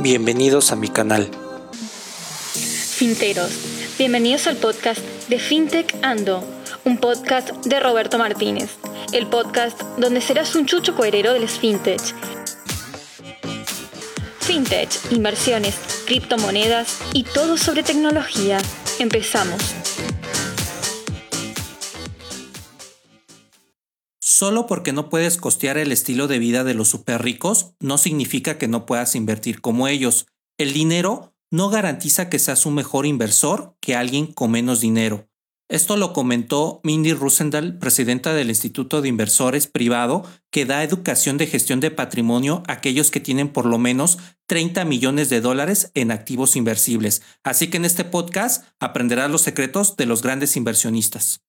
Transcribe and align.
Bienvenidos 0.00 0.70
a 0.70 0.76
mi 0.76 0.86
canal. 0.86 1.28
Finteros, 2.52 3.50
bienvenidos 3.98 4.46
al 4.46 4.56
podcast 4.56 5.00
de 5.28 5.40
FinTech 5.40 5.92
Ando, 6.02 6.44
un 6.84 6.98
podcast 6.98 7.50
de 7.66 7.80
Roberto 7.80 8.16
Martínez, 8.16 8.70
el 9.12 9.26
podcast 9.26 9.82
donde 9.96 10.20
serás 10.20 10.54
un 10.54 10.66
chucho 10.66 10.94
coherero 10.94 11.32
del 11.32 11.48
FinTech. 11.48 12.00
FinTech, 14.38 14.88
inversiones, 15.10 15.74
criptomonedas 16.06 16.98
y 17.12 17.24
todo 17.24 17.56
sobre 17.56 17.82
tecnología. 17.82 18.58
Empezamos. 19.00 19.60
Solo 24.38 24.68
porque 24.68 24.92
no 24.92 25.08
puedes 25.10 25.36
costear 25.36 25.78
el 25.78 25.90
estilo 25.90 26.28
de 26.28 26.38
vida 26.38 26.62
de 26.62 26.72
los 26.72 26.86
super 26.86 27.20
ricos 27.20 27.72
no 27.80 27.98
significa 27.98 28.56
que 28.56 28.68
no 28.68 28.86
puedas 28.86 29.16
invertir 29.16 29.60
como 29.60 29.88
ellos. 29.88 30.28
El 30.58 30.72
dinero 30.72 31.34
no 31.50 31.70
garantiza 31.70 32.30
que 32.30 32.38
seas 32.38 32.64
un 32.64 32.74
mejor 32.74 33.04
inversor 33.04 33.74
que 33.80 33.96
alguien 33.96 34.28
con 34.28 34.52
menos 34.52 34.80
dinero. 34.80 35.28
Esto 35.68 35.96
lo 35.96 36.12
comentó 36.12 36.80
Mindy 36.84 37.14
Rusendal, 37.14 37.80
presidenta 37.80 38.32
del 38.32 38.50
Instituto 38.50 39.02
de 39.02 39.08
Inversores 39.08 39.66
Privado, 39.66 40.22
que 40.52 40.66
da 40.66 40.84
educación 40.84 41.36
de 41.36 41.48
gestión 41.48 41.80
de 41.80 41.90
patrimonio 41.90 42.62
a 42.68 42.74
aquellos 42.74 43.10
que 43.10 43.18
tienen 43.18 43.48
por 43.48 43.66
lo 43.66 43.78
menos 43.78 44.18
30 44.46 44.84
millones 44.84 45.30
de 45.30 45.40
dólares 45.40 45.90
en 45.94 46.12
activos 46.12 46.54
inversibles. 46.54 47.22
Así 47.42 47.70
que 47.70 47.78
en 47.78 47.84
este 47.84 48.04
podcast 48.04 48.64
aprenderás 48.78 49.32
los 49.32 49.42
secretos 49.42 49.96
de 49.96 50.06
los 50.06 50.22
grandes 50.22 50.56
inversionistas. 50.56 51.40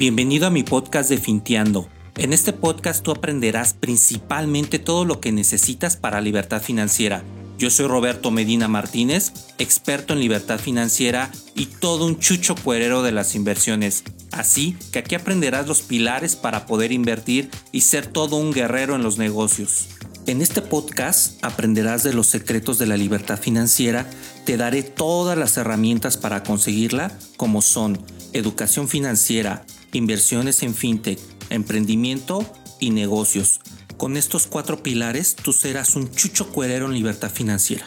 Bienvenido 0.00 0.46
a 0.46 0.50
mi 0.50 0.62
podcast 0.62 1.10
de 1.10 1.18
Finteando. 1.18 1.86
En 2.16 2.32
este 2.32 2.54
podcast 2.54 3.04
tú 3.04 3.10
aprenderás 3.10 3.74
principalmente 3.74 4.78
todo 4.78 5.04
lo 5.04 5.20
que 5.20 5.30
necesitas 5.30 5.98
para 5.98 6.22
libertad 6.22 6.62
financiera. 6.62 7.22
Yo 7.58 7.68
soy 7.68 7.86
Roberto 7.86 8.30
Medina 8.30 8.66
Martínez, 8.66 9.30
experto 9.58 10.14
en 10.14 10.20
libertad 10.20 10.58
financiera 10.58 11.30
y 11.54 11.66
todo 11.66 12.06
un 12.06 12.18
chucho 12.18 12.54
cuerero 12.54 13.02
de 13.02 13.12
las 13.12 13.34
inversiones. 13.34 14.02
Así 14.32 14.74
que 14.90 15.00
aquí 15.00 15.16
aprenderás 15.16 15.68
los 15.68 15.82
pilares 15.82 16.34
para 16.34 16.64
poder 16.64 16.92
invertir 16.92 17.50
y 17.70 17.82
ser 17.82 18.06
todo 18.06 18.36
un 18.36 18.54
guerrero 18.54 18.94
en 18.94 19.02
los 19.02 19.18
negocios. 19.18 19.88
En 20.26 20.40
este 20.40 20.62
podcast 20.62 21.44
aprenderás 21.44 22.04
de 22.04 22.14
los 22.14 22.26
secretos 22.26 22.78
de 22.78 22.86
la 22.86 22.96
libertad 22.96 23.38
financiera, 23.38 24.08
te 24.46 24.56
daré 24.56 24.82
todas 24.82 25.36
las 25.36 25.58
herramientas 25.58 26.16
para 26.16 26.42
conseguirla, 26.42 27.12
como 27.36 27.60
son 27.60 28.02
educación 28.32 28.88
financiera, 28.88 29.66
inversiones 29.92 30.62
en 30.62 30.74
fintech, 30.74 31.18
emprendimiento 31.50 32.50
y 32.78 32.90
negocios. 32.90 33.60
Con 33.96 34.16
estos 34.16 34.46
cuatro 34.46 34.82
pilares 34.82 35.36
tú 35.36 35.52
serás 35.52 35.94
un 35.96 36.10
chucho 36.10 36.48
cuerero 36.48 36.86
en 36.86 36.94
libertad 36.94 37.30
financiera. 37.30 37.84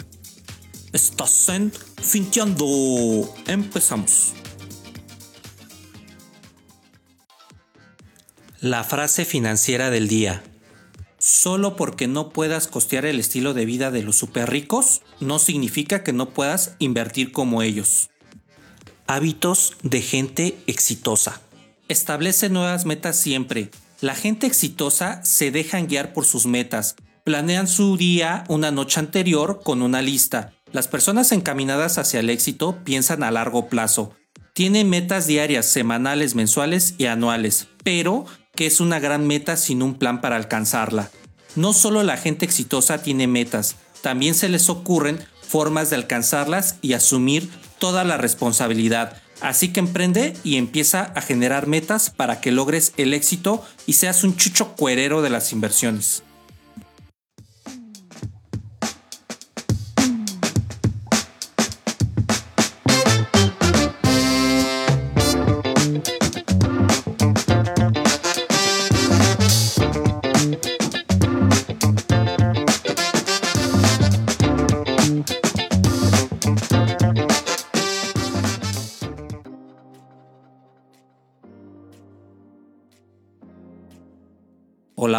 Estás 0.93 1.49
en 1.49 1.71
Finteando. 2.01 3.33
Empezamos. 3.47 4.33
La 8.59 8.83
frase 8.83 9.25
financiera 9.25 9.89
del 9.89 10.07
día. 10.07 10.43
Solo 11.17 11.75
porque 11.75 12.07
no 12.07 12.29
puedas 12.29 12.67
costear 12.67 13.05
el 13.05 13.19
estilo 13.19 13.53
de 13.53 13.65
vida 13.65 13.89
de 13.89 14.03
los 14.03 14.17
super 14.17 14.51
ricos, 14.51 15.01
no 15.19 15.39
significa 15.39 16.03
que 16.03 16.13
no 16.13 16.29
puedas 16.29 16.75
invertir 16.79 17.31
como 17.31 17.61
ellos. 17.61 18.09
Hábitos 19.07 19.77
de 19.81 20.01
gente 20.01 20.57
exitosa. 20.67 21.41
Establece 21.94 22.49
nuevas 22.49 22.88
metas 22.88 23.19
siempre. 23.19 23.69
La 24.02 24.16
gente 24.16 24.47
exitosa 24.47 25.23
se 25.23 25.52
dejan 25.52 25.86
guiar 25.86 26.11
por 26.11 26.25
sus 26.25 26.47
metas. 26.47 26.95
Planean 27.23 27.67
su 27.67 27.97
día 27.97 28.45
una 28.47 28.72
noche 28.72 28.99
anterior 28.99 29.61
con 29.64 29.83
una 29.83 30.02
lista. 30.02 30.54
Las 30.71 30.87
personas 30.87 31.31
encaminadas 31.31 31.99
hacia 31.99 32.21
el 32.21 32.31
éxito 32.31 32.80
piensan 32.83 33.21
a 33.21 33.30
largo 33.30 33.67
plazo. 33.70 34.15
Tienen 34.54 34.89
metas 34.89 35.27
diarias, 35.27 35.67
semanales, 35.67 36.33
mensuales 36.33 36.95
y 36.98 37.05
anuales, 37.05 37.67
pero 37.83 38.25
que 38.55 38.65
es 38.65 38.80
una 38.80 38.99
gran 38.99 39.27
meta 39.27 39.55
sin 39.55 39.83
un 39.83 39.93
plan 39.93 40.20
para 40.20 40.36
alcanzarla. 40.36 41.11
No 41.55 41.73
solo 41.73 42.02
la 42.02 42.17
gente 42.17 42.43
exitosa 42.43 43.04
tiene 43.04 43.27
metas, 43.27 43.75
también 44.02 44.33
se 44.33 44.49
les 44.49 44.67
ocurren 44.67 45.23
formas 45.48 45.92
de 45.92 45.98
alcanzarlas 45.98 46.77
y 46.81 46.93
asumir 46.93 47.52
toda 47.77 48.04
la 48.04 48.17
responsabilidad. 48.17 49.21
Así 49.43 49.73
que 49.73 49.81
emprende 49.81 50.37
y 50.45 50.55
empieza 50.55 51.11
a 51.15 51.21
generar 51.21 51.67
metas 51.67 52.09
para 52.09 52.39
que 52.39 52.54
logres 52.54 52.93
el 52.95 53.14
éxito 53.14 53.61
y 53.86 53.93
seas 53.93 54.23
un 54.23 54.37
chucho 54.37 54.73
cuerero 54.77 55.21
de 55.21 55.30
las 55.30 55.52
inversiones. 55.52 56.23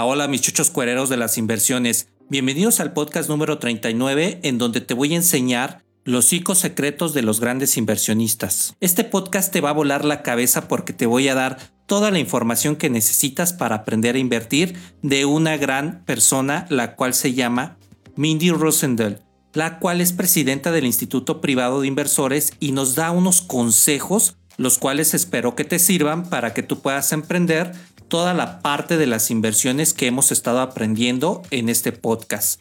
Hola, 0.07 0.29
mis 0.29 0.43
chuchos 0.43 0.69
cuereros 0.69 1.09
de 1.09 1.17
las 1.17 1.39
inversiones. 1.39 2.09
Bienvenidos 2.29 2.79
al 2.79 2.93
podcast 2.93 3.31
número 3.31 3.57
39 3.57 4.41
en 4.43 4.59
donde 4.59 4.83
te 4.83 4.93
voy 4.93 5.15
a 5.15 5.17
enseñar 5.17 5.83
los 6.05 6.27
cinco 6.27 6.55
secretos 6.55 7.15
de 7.15 7.23
los 7.23 7.41
grandes 7.41 7.79
inversionistas. 7.79 8.75
Este 8.81 9.05
podcast 9.05 9.51
te 9.51 9.63
va 9.63 9.71
a 9.71 9.73
volar 9.73 10.05
la 10.05 10.21
cabeza 10.21 10.69
porque 10.69 10.93
te 10.93 11.07
voy 11.07 11.29
a 11.29 11.35
dar 11.35 11.57
toda 11.87 12.11
la 12.11 12.19
información 12.19 12.77
que 12.77 12.91
necesitas 12.91 13.55
para 13.55 13.77
aprender 13.77 14.17
a 14.17 14.19
invertir 14.19 14.77
de 15.01 15.25
una 15.25 15.57
gran 15.57 16.05
persona, 16.05 16.67
la 16.69 16.97
cual 16.97 17.15
se 17.15 17.33
llama 17.33 17.79
Mindy 18.15 18.51
Rosendell, 18.51 19.21
la 19.55 19.79
cual 19.79 20.03
es 20.03 20.13
presidenta 20.13 20.71
del 20.71 20.85
Instituto 20.85 21.41
Privado 21.41 21.81
de 21.81 21.87
Inversores 21.87 22.53
y 22.61 22.73
nos 22.73 22.95
da 22.95 23.11
unos 23.11 23.41
consejos 23.41 24.37
los 24.57 24.79
cuales 24.79 25.15
espero 25.15 25.57
que 25.57 25.65
te 25.65 25.79
sirvan 25.79 26.29
para 26.29 26.55
que 26.55 26.63
tú 26.63 26.81
puedas 26.81 27.13
emprender 27.13 27.73
toda 28.09 28.35
la 28.35 28.61
parte 28.61 28.97
de 28.97 29.07
las 29.07 29.31
inversiones 29.31 29.93
que 29.93 30.07
hemos 30.07 30.33
estado 30.33 30.61
aprendiendo 30.61 31.43
en 31.51 31.69
este 31.69 31.93
podcast. 31.93 32.61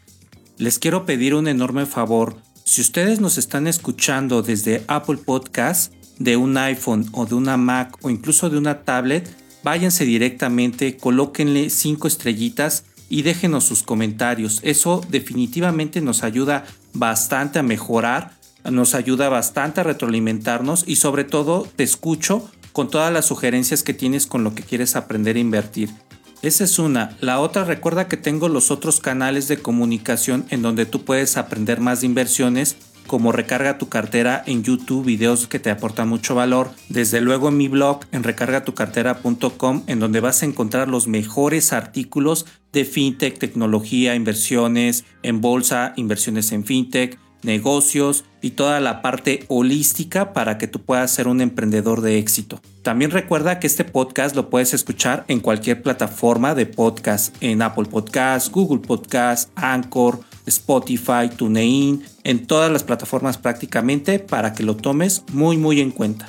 Les 0.58 0.80
quiero 0.80 1.06
pedir 1.06 1.36
un 1.36 1.48
enorme 1.48 1.86
favor. 1.86 2.38
Si 2.64 2.82
ustedes 2.82 3.20
nos 3.20 3.38
están 3.38 3.68
escuchando 3.68 4.42
desde 4.42 4.84
Apple 4.88 5.18
Podcast, 5.18 5.94
de 6.20 6.38
un 6.38 6.58
iPhone 6.58 7.06
o 7.12 7.26
de 7.26 7.36
una 7.36 7.58
Mac 7.58 7.98
o 8.02 8.10
incluso 8.10 8.50
de 8.50 8.58
una 8.58 8.84
tablet, 8.84 9.30
váyanse 9.64 10.06
directamente, 10.06 10.98
colóquenle 10.98 11.70
cinco 11.70 12.08
estrellitas 12.08 12.86
y 13.10 13.24
déjenos 13.24 13.64
sus 13.64 13.84
comentarios. 13.84 14.60
Eso 14.64 15.02
definitivamente 15.10 16.02
nos 16.02 16.24
ayuda 16.24 16.66
bastante 16.94 17.60
a 17.60 17.64
mejorar, 17.64 18.32
nos 18.70 18.96
ayuda 18.96 19.30
bastante 19.30 19.82
a 19.82 19.84
retroalimentarnos 19.84 20.84
y 20.88 20.96
sobre 20.96 21.24
todo 21.24 21.68
te 21.76 21.84
escucho 21.84 22.50
con 22.74 22.90
todas 22.90 23.14
las 23.14 23.26
sugerencias 23.26 23.84
que 23.84 23.94
tienes 23.94 24.28
con 24.28 24.44
lo 24.44 24.54
que 24.54 24.64
quieres 24.64 24.98
aprender 24.98 25.38
a 25.38 25.40
invertir. 25.40 25.90
Esa 26.42 26.66
es 26.66 26.78
una. 26.78 27.16
La 27.22 27.40
otra, 27.40 27.64
recuerda 27.64 28.10
que 28.10 28.18
tengo 28.18 28.50
los 28.50 28.70
otros 28.70 29.00
canales 29.00 29.48
de 29.48 29.60
comunicación 29.60 30.46
en 30.50 30.62
donde 30.62 30.86
tú 30.86 31.06
puedes 31.06 31.38
aprender 31.38 31.80
más 31.80 32.02
de 32.02 32.08
inversiones, 32.08 32.76
como 33.08 33.32
recarga 33.32 33.78
tu 33.78 33.88
cartera 33.88 34.44
en 34.46 34.64
YouTube, 34.64 35.06
videos 35.06 35.48
que 35.48 35.60
te 35.60 35.70
aportan 35.70 36.10
mucho 36.10 36.36
valor. 36.36 36.72
Desde 36.90 37.22
luego 37.22 37.48
en 37.48 37.56
mi 37.56 37.70
blog 37.70 38.02
en 38.12 38.24
recargatucartera.com, 38.24 39.84
en 39.88 40.00
donde 40.00 40.20
vas 40.20 40.44
a 40.44 40.46
encontrar 40.46 40.90
los 40.90 41.08
mejores 41.08 41.72
artículos 41.72 42.46
de 42.74 42.84
fintech, 42.84 43.40
tecnología, 43.40 44.16
inversiones 44.16 45.06
en 45.22 45.40
bolsa, 45.40 45.94
inversiones 45.96 46.52
en 46.52 46.66
fintech, 46.66 47.18
negocios 47.44 48.26
y 48.42 48.52
toda 48.52 48.80
la 48.80 49.02
parte 49.02 49.46
holística 49.48 50.34
para 50.34 50.58
que 50.58 50.68
tú 50.68 50.82
puedas 50.82 51.12
ser 51.12 51.28
un 51.28 51.42
emprendedor 51.42 52.02
de 52.02 52.18
éxito. 52.18 52.62
También 52.82 53.12
recuerda 53.12 53.60
que 53.60 53.68
este 53.68 53.86
podcast 53.86 54.36
lo 54.36 54.50
puedes 54.50 54.74
escuchar 54.74 55.24
en 55.28 55.40
cualquier 55.40 55.82
plataforma 55.82 56.56
de 56.56 56.66
podcast, 56.66 57.36
en 57.42 57.62
Apple 57.62 57.86
Podcast, 57.86 58.52
Google 58.52 58.86
Podcast, 58.86 59.50
Anchor, 59.56 60.20
Spotify, 60.46 61.30
TuneIn, 61.36 62.04
en 62.24 62.46
todas 62.46 62.72
las 62.72 62.84
plataformas 62.84 63.38
prácticamente 63.38 64.20
para 64.20 64.54
que 64.54 64.64
lo 64.64 64.76
tomes 64.76 65.24
muy 65.32 65.58
muy 65.58 65.80
en 65.80 65.92
cuenta. 65.92 66.28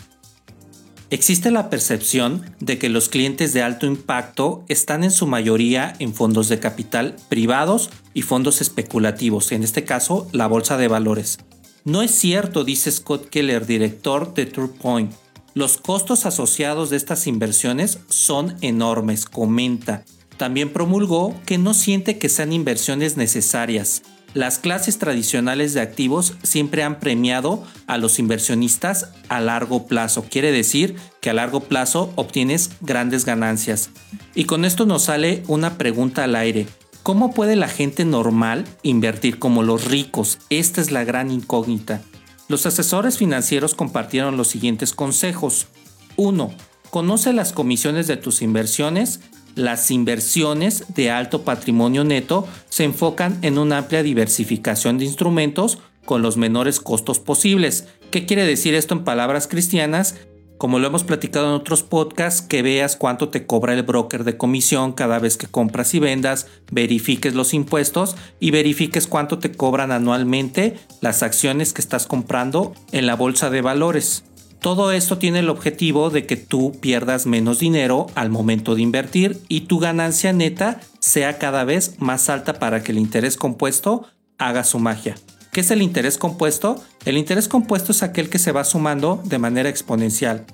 Existe 1.10 1.50
la 1.50 1.70
percepción 1.70 2.42
de 2.60 2.78
que 2.78 2.88
los 2.88 3.08
clientes 3.08 3.52
de 3.52 3.62
alto 3.62 3.86
impacto 3.86 4.64
están 4.68 5.04
en 5.04 5.10
su 5.10 5.26
mayoría 5.26 5.94
en 5.98 6.14
fondos 6.14 6.48
de 6.48 6.58
capital 6.58 7.16
privados 7.28 7.90
y 8.14 8.22
fondos 8.22 8.60
especulativos, 8.60 9.52
en 9.52 9.62
este 9.62 9.84
caso 9.84 10.26
la 10.32 10.46
bolsa 10.46 10.76
de 10.76 10.88
valores. 10.88 11.38
No 11.84 12.00
es 12.02 12.12
cierto, 12.12 12.64
dice 12.64 12.90
Scott 12.90 13.28
Keller, 13.28 13.66
director 13.66 14.32
de 14.32 14.46
TruePoint. 14.46 15.12
Los 15.52 15.76
costos 15.76 16.24
asociados 16.24 16.88
de 16.90 16.96
estas 16.96 17.26
inversiones 17.26 17.98
son 18.08 18.56
enormes, 18.62 19.26
comenta. 19.26 20.04
También 20.38 20.72
promulgó 20.72 21.38
que 21.44 21.58
no 21.58 21.74
siente 21.74 22.18
que 22.18 22.28
sean 22.28 22.52
inversiones 22.52 23.16
necesarias. 23.16 24.02
Las 24.34 24.58
clases 24.58 24.98
tradicionales 24.98 25.74
de 25.74 25.80
activos 25.80 26.34
siempre 26.42 26.82
han 26.82 26.98
premiado 26.98 27.62
a 27.86 27.98
los 27.98 28.18
inversionistas 28.18 29.10
a 29.28 29.40
largo 29.40 29.86
plazo. 29.86 30.24
Quiere 30.28 30.50
decir 30.50 30.96
que 31.20 31.30
a 31.30 31.34
largo 31.34 31.60
plazo 31.60 32.12
obtienes 32.16 32.70
grandes 32.80 33.24
ganancias. 33.24 33.90
Y 34.34 34.44
con 34.46 34.64
esto 34.64 34.86
nos 34.86 35.04
sale 35.04 35.44
una 35.46 35.78
pregunta 35.78 36.24
al 36.24 36.34
aire. 36.34 36.66
¿Cómo 37.04 37.32
puede 37.32 37.54
la 37.54 37.68
gente 37.68 38.04
normal 38.04 38.64
invertir 38.82 39.38
como 39.38 39.62
los 39.62 39.84
ricos? 39.84 40.38
Esta 40.50 40.80
es 40.80 40.90
la 40.90 41.04
gran 41.04 41.30
incógnita. 41.30 42.02
Los 42.48 42.66
asesores 42.66 43.18
financieros 43.18 43.76
compartieron 43.76 44.36
los 44.36 44.48
siguientes 44.48 44.92
consejos. 44.92 45.68
1. 46.16 46.52
Conoce 46.90 47.32
las 47.32 47.52
comisiones 47.52 48.08
de 48.08 48.16
tus 48.16 48.42
inversiones 48.42 49.20
las 49.54 49.90
inversiones 49.90 50.84
de 50.94 51.10
alto 51.10 51.42
patrimonio 51.42 52.04
neto 52.04 52.46
se 52.68 52.84
enfocan 52.84 53.38
en 53.42 53.58
una 53.58 53.78
amplia 53.78 54.02
diversificación 54.02 54.98
de 54.98 55.04
instrumentos 55.04 55.78
con 56.04 56.22
los 56.22 56.36
menores 56.36 56.80
costos 56.80 57.18
posibles. 57.18 57.86
¿Qué 58.10 58.26
quiere 58.26 58.44
decir 58.44 58.74
esto 58.74 58.94
en 58.94 59.04
palabras 59.04 59.48
cristianas? 59.48 60.16
Como 60.58 60.78
lo 60.78 60.86
hemos 60.86 61.02
platicado 61.02 61.46
en 61.46 61.60
otros 61.60 61.82
podcasts, 61.82 62.40
que 62.40 62.62
veas 62.62 62.96
cuánto 62.96 63.28
te 63.28 63.44
cobra 63.44 63.74
el 63.74 63.82
broker 63.82 64.22
de 64.22 64.36
comisión 64.36 64.92
cada 64.92 65.18
vez 65.18 65.36
que 65.36 65.48
compras 65.48 65.94
y 65.94 65.98
vendas, 65.98 66.46
verifiques 66.70 67.34
los 67.34 67.54
impuestos 67.54 68.16
y 68.38 68.50
verifiques 68.52 69.08
cuánto 69.08 69.38
te 69.38 69.52
cobran 69.52 69.90
anualmente 69.90 70.76
las 71.00 71.22
acciones 71.22 71.72
que 71.72 71.82
estás 71.82 72.06
comprando 72.06 72.72
en 72.92 73.06
la 73.06 73.16
bolsa 73.16 73.50
de 73.50 73.62
valores. 73.62 74.24
Todo 74.64 74.92
esto 74.92 75.18
tiene 75.18 75.40
el 75.40 75.50
objetivo 75.50 76.08
de 76.08 76.24
que 76.24 76.36
tú 76.38 76.72
pierdas 76.80 77.26
menos 77.26 77.58
dinero 77.58 78.06
al 78.14 78.30
momento 78.30 78.74
de 78.74 78.80
invertir 78.80 79.38
y 79.46 79.66
tu 79.66 79.78
ganancia 79.78 80.32
neta 80.32 80.80
sea 81.00 81.36
cada 81.36 81.64
vez 81.64 81.96
más 81.98 82.30
alta 82.30 82.54
para 82.54 82.82
que 82.82 82.92
el 82.92 82.96
interés 82.96 83.36
compuesto 83.36 84.06
haga 84.38 84.64
su 84.64 84.78
magia. 84.78 85.16
¿Qué 85.52 85.60
es 85.60 85.70
el 85.70 85.82
interés 85.82 86.16
compuesto? 86.16 86.82
El 87.04 87.18
interés 87.18 87.46
compuesto 87.46 87.92
es 87.92 88.02
aquel 88.02 88.30
que 88.30 88.38
se 88.38 88.52
va 88.52 88.64
sumando 88.64 89.20
de 89.26 89.38
manera 89.38 89.68
exponencial. 89.68 90.46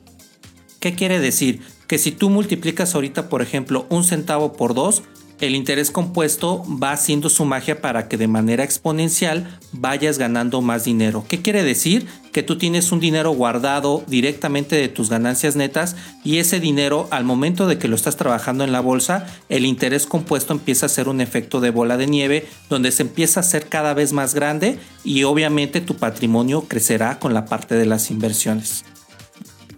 ¿Qué 0.81 0.97
quiere 0.97 1.21
decir? 1.21 1.63
Que 1.87 1.97
si 1.97 2.11
tú 2.11 2.31
multiplicas 2.31 2.97
ahorita, 2.97 3.29
por 3.29 3.43
ejemplo, 3.43 3.87
un 3.91 4.03
centavo 4.03 4.55
por 4.55 4.75
dos, 4.75 5.05
el 5.41 5.57
interés 5.57 5.91
compuesto 5.91 6.63
va 6.83 6.93
haciendo 6.93 7.31
su 7.31 7.45
magia 7.45 7.81
para 7.81 8.09
que 8.09 8.17
de 8.17 8.29
manera 8.29 8.63
exponencial 8.63 9.59
vayas 9.73 10.19
ganando 10.19 10.61
más 10.61 10.85
dinero. 10.85 11.25
¿Qué 11.27 11.41
quiere 11.41 11.63
decir? 11.63 12.07
Que 12.33 12.43
tú 12.43 12.59
tienes 12.59 12.93
un 12.93 13.01
dinero 13.01 13.31
guardado 13.33 14.05
directamente 14.07 14.77
de 14.77 14.89
tus 14.89 15.09
ganancias 15.09 15.57
netas 15.57 15.97
y 16.25 16.39
ese 16.39 16.61
dinero 16.61 17.09
al 17.11 17.25
momento 17.25 17.67
de 17.67 17.79
que 17.79 17.89
lo 17.89 17.97
estás 17.97 18.17
trabajando 18.17 18.65
en 18.65 18.73
la 18.73 18.81
bolsa, 18.81 19.27
el 19.49 19.65
interés 19.65 20.07
compuesto 20.07 20.53
empieza 20.53 20.87
a 20.87 20.91
ser 20.91 21.09
un 21.09 21.21
efecto 21.21 21.61
de 21.61 21.71
bola 21.71 21.97
de 21.97 22.07
nieve 22.07 22.47
donde 22.69 22.93
se 22.93 23.03
empieza 23.03 23.41
a 23.41 23.43
hacer 23.43 23.67
cada 23.69 23.95
vez 23.95 24.13
más 24.13 24.35
grande 24.35 24.79
y 25.05 25.25
obviamente 25.25 25.81
tu 25.81 25.97
patrimonio 25.97 26.67
crecerá 26.69 27.19
con 27.19 27.35
la 27.35 27.47
parte 27.47 27.75
de 27.75 27.87
las 27.87 28.11
inversiones. 28.11 28.85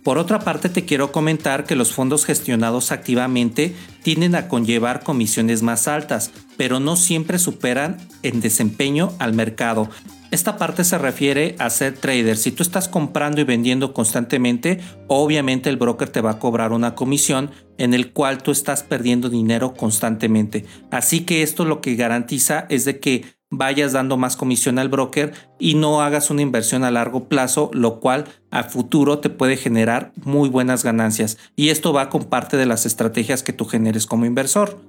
Por 0.02 0.18
otra 0.18 0.40
parte, 0.40 0.68
te 0.68 0.84
quiero 0.84 1.12
comentar 1.12 1.64
que 1.64 1.76
los 1.76 1.92
fondos 1.92 2.24
gestionados 2.24 2.90
activamente 2.90 3.74
tienden 4.02 4.34
a 4.34 4.48
conllevar 4.48 5.04
comisiones 5.04 5.62
más 5.62 5.86
altas, 5.86 6.32
pero 6.56 6.80
no 6.80 6.96
siempre 6.96 7.38
superan 7.38 7.98
en 8.24 8.40
desempeño 8.40 9.12
al 9.20 9.32
mercado. 9.32 9.88
Esta 10.32 10.56
parte 10.56 10.82
se 10.82 10.98
refiere 10.98 11.54
a 11.58 11.70
ser 11.70 11.98
trader. 11.98 12.36
Si 12.36 12.50
tú 12.50 12.62
estás 12.62 12.88
comprando 12.88 13.40
y 13.40 13.44
vendiendo 13.44 13.92
constantemente, 13.92 14.80
obviamente 15.06 15.70
el 15.70 15.76
broker 15.76 16.08
te 16.08 16.22
va 16.22 16.32
a 16.32 16.38
cobrar 16.38 16.72
una 16.72 16.94
comisión 16.94 17.50
en 17.78 17.94
el 17.94 18.12
cual 18.12 18.42
tú 18.42 18.50
estás 18.50 18.82
perdiendo 18.82 19.28
dinero 19.28 19.74
constantemente. 19.74 20.64
Así 20.90 21.20
que 21.20 21.42
esto 21.42 21.64
lo 21.64 21.80
que 21.80 21.94
garantiza 21.96 22.66
es 22.70 22.86
de 22.86 22.98
que 22.98 23.24
vayas 23.52 23.92
dando 23.92 24.16
más 24.16 24.34
comisión 24.34 24.78
al 24.78 24.88
broker 24.88 25.32
y 25.60 25.74
no 25.74 26.00
hagas 26.00 26.30
una 26.30 26.42
inversión 26.42 26.82
a 26.82 26.90
largo 26.90 27.28
plazo, 27.28 27.70
lo 27.74 28.00
cual 28.00 28.24
a 28.50 28.64
futuro 28.64 29.18
te 29.18 29.30
puede 29.30 29.56
generar 29.56 30.12
muy 30.24 30.48
buenas 30.48 30.82
ganancias. 30.82 31.38
Y 31.54 31.68
esto 31.68 31.92
va 31.92 32.08
con 32.08 32.24
parte 32.24 32.56
de 32.56 32.66
las 32.66 32.86
estrategias 32.86 33.42
que 33.42 33.52
tú 33.52 33.66
generes 33.66 34.06
como 34.06 34.24
inversor. 34.24 34.80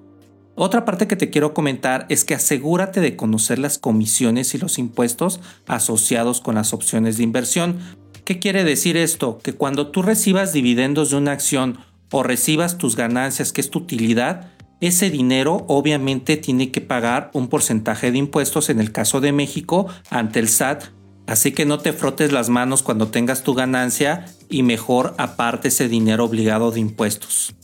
Otra 0.56 0.86
parte 0.86 1.08
que 1.08 1.16
te 1.16 1.30
quiero 1.30 1.54
comentar 1.54 2.06
es 2.10 2.24
que 2.24 2.36
asegúrate 2.36 3.02
de 3.02 3.16
conocer 3.16 3.60
las 3.60 3.78
comisiones 3.78 4.56
y 4.56 4.60
los 4.60 4.80
impuestos 4.80 5.42
asociados 5.68 6.42
con 6.42 6.56
las 6.56 6.74
opciones 6.74 7.18
de 7.18 7.24
inversión. 7.24 7.80
¿Qué 8.24 8.40
quiere 8.40 8.64
decir 8.64 8.96
esto? 8.96 9.40
Que 9.44 9.54
cuando 9.54 9.88
tú 9.88 10.04
recibas 10.04 10.54
dividendos 10.54 11.10
de 11.10 11.18
una 11.18 11.34
acción 11.34 11.80
o 12.12 12.24
recibas 12.24 12.78
tus 12.78 12.96
ganancias, 12.96 13.52
que 13.52 13.60
es 13.60 13.72
tu 13.72 13.80
utilidad, 13.80 14.53
ese 14.88 15.10
dinero 15.10 15.64
obviamente 15.70 16.36
tiene 16.36 16.70
que 16.70 16.82
pagar 16.82 17.32
un 17.34 17.48
porcentaje 17.48 18.12
de 18.12 18.18
impuestos 18.18 18.70
en 18.70 18.82
el 18.82 18.92
caso 18.92 19.22
de 19.22 19.32
México 19.32 19.88
ante 20.10 20.40
el 20.40 20.50
SAT. 20.50 20.84
Así 21.26 21.54
que 21.54 21.66
no 21.66 21.80
te 21.80 21.94
frotes 21.94 22.34
las 22.34 22.50
manos 22.50 22.84
cuando 22.84 23.08
tengas 23.08 23.44
tu 23.44 23.54
ganancia 23.54 24.26
y 24.50 24.62
mejor 24.62 25.16
aparte 25.18 25.70
ese 25.70 25.88
dinero 25.88 26.26
obligado 26.26 26.72
de 26.72 26.82
impuestos. 26.82 27.56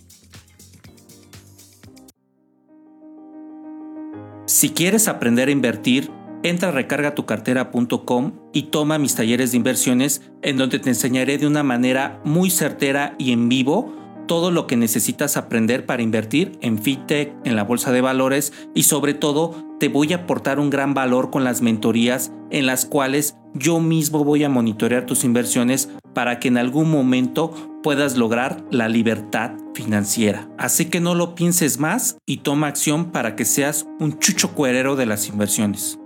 Si 4.46 4.70
quieres 4.70 5.10
aprender 5.10 5.50
a 5.50 5.52
invertir, 5.52 6.10
entra 6.42 6.70
a 6.70 6.72
recargatucartera.com 6.72 8.32
y 8.54 8.64
toma 8.64 8.98
mis 8.98 9.16
talleres 9.16 9.52
de 9.52 9.58
inversiones 9.58 10.22
en 10.42 10.56
donde 10.56 10.80
te 10.80 10.88
enseñaré 10.88 11.38
de 11.38 11.48
una 11.48 11.64
manera 11.64 12.22
muy 12.24 12.50
certera 12.50 13.16
y 13.18 13.34
en 13.34 13.50
vivo 13.50 13.94
todo 14.30 14.52
lo 14.52 14.68
que 14.68 14.78
necesitas 14.78 15.38
aprender 15.38 15.88
para 15.88 16.04
invertir 16.04 16.60
en 16.62 16.78
FinTech, 16.78 17.34
en 17.46 17.56
la 17.56 17.64
bolsa 17.64 17.92
de 17.92 18.02
valores 18.02 18.54
y 18.76 18.84
sobre 18.84 19.16
todo 19.16 19.56
te 19.80 19.90
voy 19.90 20.14
a 20.14 20.18
aportar 20.18 20.60
un 20.60 20.70
gran 20.70 20.94
valor 20.94 21.32
con 21.32 21.44
las 21.44 21.64
mentorías 21.64 22.32
en 22.52 22.68
las 22.68 22.86
cuales 22.86 23.36
yo 23.56 23.80
mismo 23.80 24.24
voy 24.24 24.44
a 24.44 24.50
monitorear 24.50 25.08
tus 25.08 25.24
inversiones 25.24 25.90
para 26.14 26.40
que 26.40 26.48
en 26.48 26.60
algún 26.60 26.92
momento 26.92 27.80
puedas 27.82 28.18
lograr 28.18 28.64
la 28.70 28.88
libertad 28.88 29.54
financiera. 29.74 30.48
Así 30.60 30.86
que 30.86 31.00
no 31.00 31.16
lo 31.16 31.34
pienses 31.34 31.80
más 31.80 32.18
y 32.28 32.38
toma 32.38 32.68
acción 32.68 33.12
para 33.12 33.36
que 33.36 33.46
seas 33.46 33.88
un 34.00 34.20
chucho 34.20 34.52
cuerero 34.54 34.96
de 34.96 35.08
las 35.08 35.28
inversiones. 35.28 35.99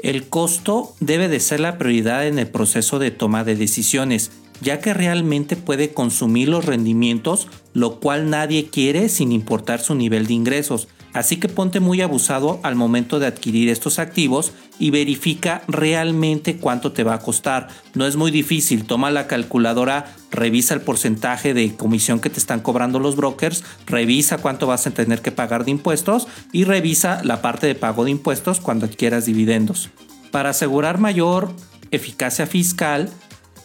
El 0.00 0.28
costo 0.28 0.94
debe 1.00 1.28
de 1.28 1.40
ser 1.40 1.58
la 1.58 1.76
prioridad 1.76 2.26
en 2.26 2.38
el 2.38 2.46
proceso 2.46 3.00
de 3.00 3.10
toma 3.10 3.42
de 3.42 3.56
decisiones, 3.56 4.30
ya 4.60 4.80
que 4.80 4.94
realmente 4.94 5.56
puede 5.56 5.92
consumir 5.92 6.48
los 6.48 6.64
rendimientos, 6.64 7.48
lo 7.74 7.98
cual 7.98 8.30
nadie 8.30 8.66
quiere 8.66 9.08
sin 9.08 9.32
importar 9.32 9.80
su 9.80 9.96
nivel 9.96 10.26
de 10.26 10.34
ingresos. 10.34 10.86
Así 11.14 11.36
que 11.36 11.48
ponte 11.48 11.80
muy 11.80 12.02
abusado 12.02 12.60
al 12.62 12.74
momento 12.74 13.18
de 13.18 13.26
adquirir 13.26 13.68
estos 13.70 13.98
activos 13.98 14.52
y 14.78 14.90
verifica 14.90 15.62
realmente 15.66 16.56
cuánto 16.56 16.92
te 16.92 17.02
va 17.02 17.14
a 17.14 17.20
costar. 17.20 17.68
No 17.94 18.06
es 18.06 18.16
muy 18.16 18.30
difícil, 18.30 18.84
toma 18.84 19.10
la 19.10 19.26
calculadora, 19.26 20.14
revisa 20.30 20.74
el 20.74 20.82
porcentaje 20.82 21.54
de 21.54 21.74
comisión 21.74 22.20
que 22.20 22.30
te 22.30 22.38
están 22.38 22.60
cobrando 22.60 22.98
los 22.98 23.16
brokers, 23.16 23.64
revisa 23.86 24.38
cuánto 24.38 24.66
vas 24.66 24.86
a 24.86 24.90
tener 24.90 25.22
que 25.22 25.32
pagar 25.32 25.64
de 25.64 25.70
impuestos 25.70 26.28
y 26.52 26.64
revisa 26.64 27.22
la 27.24 27.40
parte 27.40 27.66
de 27.66 27.74
pago 27.74 28.04
de 28.04 28.10
impuestos 28.10 28.60
cuando 28.60 28.86
adquieras 28.86 29.24
dividendos. 29.24 29.90
Para 30.30 30.50
asegurar 30.50 30.98
mayor 30.98 31.52
eficacia 31.90 32.46
fiscal, 32.46 33.10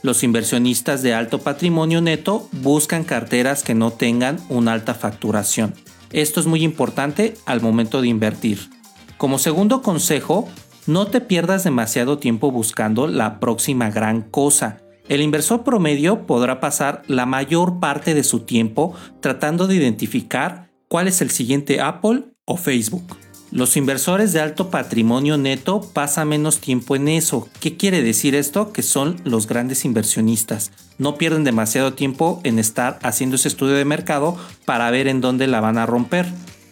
los 0.02 0.24
inversionistas 0.24 1.02
de 1.02 1.14
alto 1.14 1.40
patrimonio 1.40 2.02
neto 2.02 2.50
buscan 2.52 3.04
carteras 3.04 3.64
que 3.64 3.74
no 3.74 3.92
tengan 3.92 4.38
una 4.50 4.74
alta 4.74 4.94
facturación. 4.94 5.74
Esto 6.13 6.39
es 6.39 6.46
muy 6.46 6.63
importante 6.63 7.34
al 7.46 7.60
momento 7.60 8.01
de 8.01 8.08
invertir. 8.08 8.70
Como 9.17 9.39
segundo 9.39 9.82
consejo, 9.82 10.48
no 10.86 11.08
te 11.08 11.22
pierdas 11.22 11.63
demasiado 11.63 12.20
tiempo 12.20 12.51
buscando 12.51 13.08
la 13.08 13.39
próxima 13.39 13.89
gran 13.89 14.22
cosa. 14.22 14.77
El 15.10 15.22
inversor 15.22 15.63
promedio 15.63 16.27
podrá 16.27 16.60
pasar 16.60 17.01
la 17.08 17.25
mayor 17.25 17.79
parte 17.79 18.13
de 18.13 18.24
su 18.24 18.41
tiempo 18.41 18.93
tratando 19.22 19.65
de 19.67 19.75
identificar 19.75 20.70
cuál 20.88 21.08
es 21.08 21.22
el 21.22 21.32
siguiente 21.32 21.82
Apple 21.82 22.25
o 22.46 22.58
Facebook. 22.58 23.17
Los 23.54 23.78
inversores 23.78 24.34
de 24.34 24.42
alto 24.42 24.72
patrimonio 24.72 25.38
neto 25.38 25.88
pasan 25.94 26.30
menos 26.30 26.60
tiempo 26.60 26.96
en 26.96 27.08
eso. 27.08 27.48
¿Qué 27.60 27.78
quiere 27.78 28.02
decir 28.02 28.34
esto? 28.34 28.74
Que 28.74 28.82
son 28.82 29.22
los 29.26 29.46
grandes 29.46 29.86
inversionistas. 29.86 30.72
No 30.98 31.20
pierden 31.20 31.44
demasiado 31.44 31.94
tiempo 31.94 32.42
en 32.44 32.58
estar 32.58 32.98
haciendo 33.04 33.36
ese 33.36 33.50
estudio 33.50 33.76
de 33.76 33.86
mercado 33.86 34.36
para 34.66 34.90
ver 34.90 35.08
en 35.08 35.22
dónde 35.22 35.46
la 35.46 35.62
van 35.62 35.78
a 35.78 35.86
romper. 35.86 36.26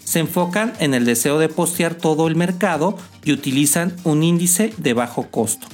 Se 0.04 0.22
enfocan 0.22 0.74
en 0.80 0.96
el 0.96 1.06
deseo 1.06 1.38
de 1.38 1.50
postear 1.50 1.94
todo 1.94 2.28
el 2.28 2.36
mercado 2.36 2.98
y 3.24 3.32
utilizan 3.32 3.96
un 4.04 4.24
índice 4.24 4.74
de 4.78 4.94
bajo 4.94 5.30
costo. 5.30 5.68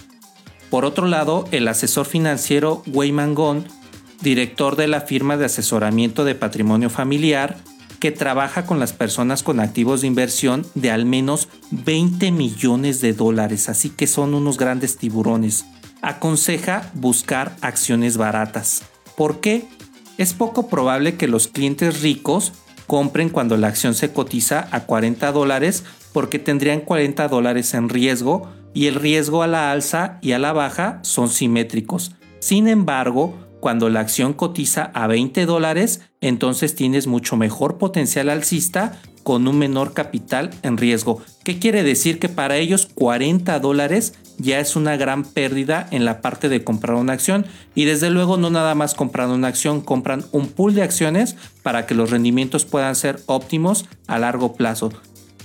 Por 0.69 0.83
otro 0.83 1.07
lado, 1.07 1.47
el 1.51 1.69
asesor 1.69 2.05
financiero 2.05 2.83
Wayman 2.85 3.33
Gond, 3.33 3.67
director 4.19 4.75
de 4.75 4.89
la 4.89 4.99
firma 4.99 5.37
de 5.37 5.45
asesoramiento 5.45 6.25
de 6.25 6.35
patrimonio 6.35 6.89
familiar, 6.89 7.55
que 7.99 8.11
trabaja 8.11 8.65
con 8.65 8.79
las 8.79 8.93
personas 8.93 9.43
con 9.43 9.59
activos 9.59 10.01
de 10.01 10.07
inversión 10.07 10.65
de 10.75 10.91
al 10.91 11.05
menos 11.05 11.49
20 11.71 12.31
millones 12.31 13.01
de 13.01 13.13
dólares, 13.13 13.69
así 13.69 13.89
que 13.89 14.07
son 14.07 14.33
unos 14.33 14.57
grandes 14.57 14.97
tiburones. 14.97 15.65
Aconseja 16.01 16.91
buscar 16.93 17.55
acciones 17.61 18.17
baratas. 18.17 18.83
¿Por 19.15 19.39
qué? 19.39 19.67
es 20.17 20.33
poco 20.33 20.67
probable 20.67 21.15
que 21.15 21.27
los 21.27 21.47
clientes 21.47 22.01
ricos 22.01 22.53
compren 22.87 23.29
cuando 23.29 23.57
la 23.57 23.67
acción 23.67 23.93
se 23.93 24.11
cotiza 24.11 24.67
a 24.71 24.81
40 24.81 25.31
dólares 25.31 25.83
porque 26.13 26.39
tendrían 26.39 26.81
40 26.81 27.27
dólares 27.27 27.73
en 27.73 27.89
riesgo 27.89 28.49
y 28.73 28.87
el 28.87 28.95
riesgo 28.95 29.43
a 29.43 29.47
la 29.47 29.71
alza 29.71 30.17
y 30.21 30.31
a 30.31 30.39
la 30.39 30.53
baja 30.53 30.99
son 31.03 31.29
simétricos. 31.29 32.13
Sin 32.39 32.67
embargo, 32.67 33.35
cuando 33.59 33.89
la 33.89 34.01
acción 34.01 34.33
cotiza 34.33 34.91
a 34.93 35.07
20 35.07 35.45
dólares, 35.45 36.01
entonces 36.21 36.75
tienes 36.75 37.07
mucho 37.07 37.37
mejor 37.37 37.77
potencial 37.77 38.29
alcista 38.29 38.99
con 39.23 39.45
un 39.45 39.57
menor 39.57 39.93
capital 39.93 40.51
en 40.63 40.77
riesgo. 40.77 41.21
¿Qué 41.43 41.59
quiere 41.59 41.83
decir? 41.83 42.17
Que 42.17 42.29
para 42.29 42.55
ellos 42.55 42.87
40 42.95 43.59
dólares 43.59 44.13
ya 44.37 44.59
es 44.59 44.75
una 44.75 44.95
gran 44.95 45.25
pérdida 45.25 45.85
en 45.91 46.05
la 46.05 46.21
parte 46.21 46.47
de 46.47 46.63
comprar 46.63 46.95
una 46.95 47.13
acción 47.13 47.45
y 47.75 47.83
desde 47.83 48.09
luego 48.09 48.37
no 48.37 48.49
nada 48.49 48.73
más 48.73 48.95
compran 48.95 49.31
una 49.31 49.49
acción, 49.49 49.81
compran 49.81 50.23
un 50.31 50.47
pool 50.47 50.75
de 50.75 50.83
acciones 50.83 51.35
para 51.61 51.85
que 51.85 51.95
los 51.95 52.11
rendimientos 52.11 52.63
puedan 52.63 52.95
ser 52.95 53.19
óptimos 53.25 53.85
a 54.07 54.17
largo 54.17 54.53
plazo. 54.53 54.91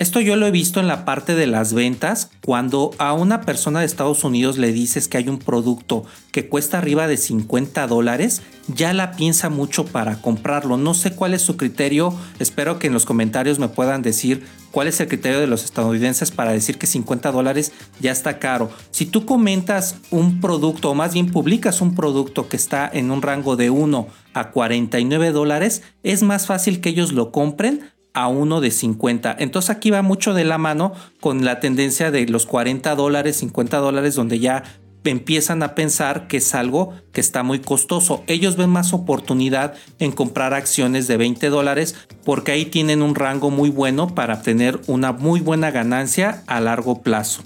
Esto 0.03 0.21
yo 0.21 0.35
lo 0.35 0.49
he 0.49 0.51
visto 0.51 0.81
en 0.81 0.89
la 0.89 1.05
parte 1.05 1.37
de 1.37 1.47
las 1.47 1.75
ventas, 1.75 2.33
cuando 2.45 2.91
a 2.99 3.13
una 3.13 3.43
persona 3.43 3.79
de 3.79 3.87
Estados 3.87 4.25
Unidos 4.25 4.59
le 4.59 4.73
dices 4.73 5.07
que 5.07 5.17
hay 5.17 5.29
un 5.29 5.39
producto 5.39 6.05
que 6.33 6.49
cuesta 6.49 6.79
arriba 6.79 7.07
de 7.07 7.17
50 7.17 7.87
dólares, 7.87 8.43
ya 8.67 8.93
la 8.95 9.13
piensa 9.13 9.49
mucho 9.49 9.85
para 9.85 10.21
comprarlo. 10.21 10.77
No 10.77 10.95
sé 10.95 11.15
cuál 11.15 11.35
es 11.35 11.43
su 11.43 11.57
criterio, 11.57 12.13
espero 12.41 12.81
que 12.81 12.89
en 12.89 12.95
los 12.95 13.05
comentarios 13.05 13.61
me 13.61 13.69
puedan 13.69 14.03
decir 14.03 14.45
cuál 14.73 14.89
es 14.89 14.99
el 14.99 15.07
criterio 15.07 15.39
de 15.39 15.47
los 15.47 15.63
estadounidenses 15.63 16.33
para 16.33 16.51
decir 16.51 16.79
que 16.79 16.89
50 16.89 17.31
dólares 17.31 17.71
ya 18.01 18.11
está 18.11 18.41
caro. 18.41 18.73
Si 18.91 19.07
tú 19.07 19.25
comentas 19.25 19.99
un 20.11 20.41
producto, 20.41 20.91
o 20.91 20.95
más 20.97 21.15
bien 21.15 21.31
publicas 21.31 21.81
un 21.81 21.95
producto 21.95 22.49
que 22.49 22.57
está 22.57 22.91
en 22.93 23.13
un 23.13 23.23
rango 23.23 23.55
de 23.55 23.71
1 23.71 24.09
a 24.35 24.51
49 24.51 25.31
dólares, 25.31 25.83
es 26.03 26.25
más 26.25 26.49
fácil 26.49 26.81
que 26.81 26.89
ellos 26.89 27.13
lo 27.13 27.31
compren 27.31 27.93
a 28.15 28.29
uno 28.29 28.61
de 28.61 28.71
50. 28.71 29.37
Entonces 29.39 29.71
aquí 29.71 29.91
va 29.91 30.03
mucho 30.03 30.35
de 30.35 30.45
la 30.45 30.59
mano 30.59 30.93
con 31.21 31.45
la 31.45 31.61
tendencia 31.61 32.11
de 32.11 32.27
los 32.27 32.47
40 32.47 32.95
dólares, 32.95 33.37
50 33.37 33.79
dólares, 33.79 34.15
donde 34.15 34.39
ya 34.39 34.65
empiezan 35.11 35.63
a 35.63 35.75
pensar 35.75 36.29
que 36.29 36.37
es 36.37 36.55
algo 36.55 36.93
que 37.13 37.21
está 37.21 37.43
muy 37.43 37.61
costoso. 37.61 38.23
Ellos 38.27 38.57
ven 38.57 38.71
más 38.71 38.93
oportunidad 38.93 39.75
en 39.99 40.13
comprar 40.13 40.55
acciones 40.55 41.09
de 41.09 41.17
20 41.17 41.49
dólares 41.49 41.97
porque 42.25 42.53
ahí 42.53 42.67
tienen 42.67 43.03
un 43.03 43.15
rango 43.15 43.51
muy 43.51 43.71
bueno 43.71 44.15
para 44.15 44.35
obtener 44.35 44.81
una 44.87 45.13
muy 45.13 45.41
buena 45.41 45.71
ganancia 45.71 46.43
a 46.47 46.61
largo 46.61 47.03
plazo. 47.03 47.43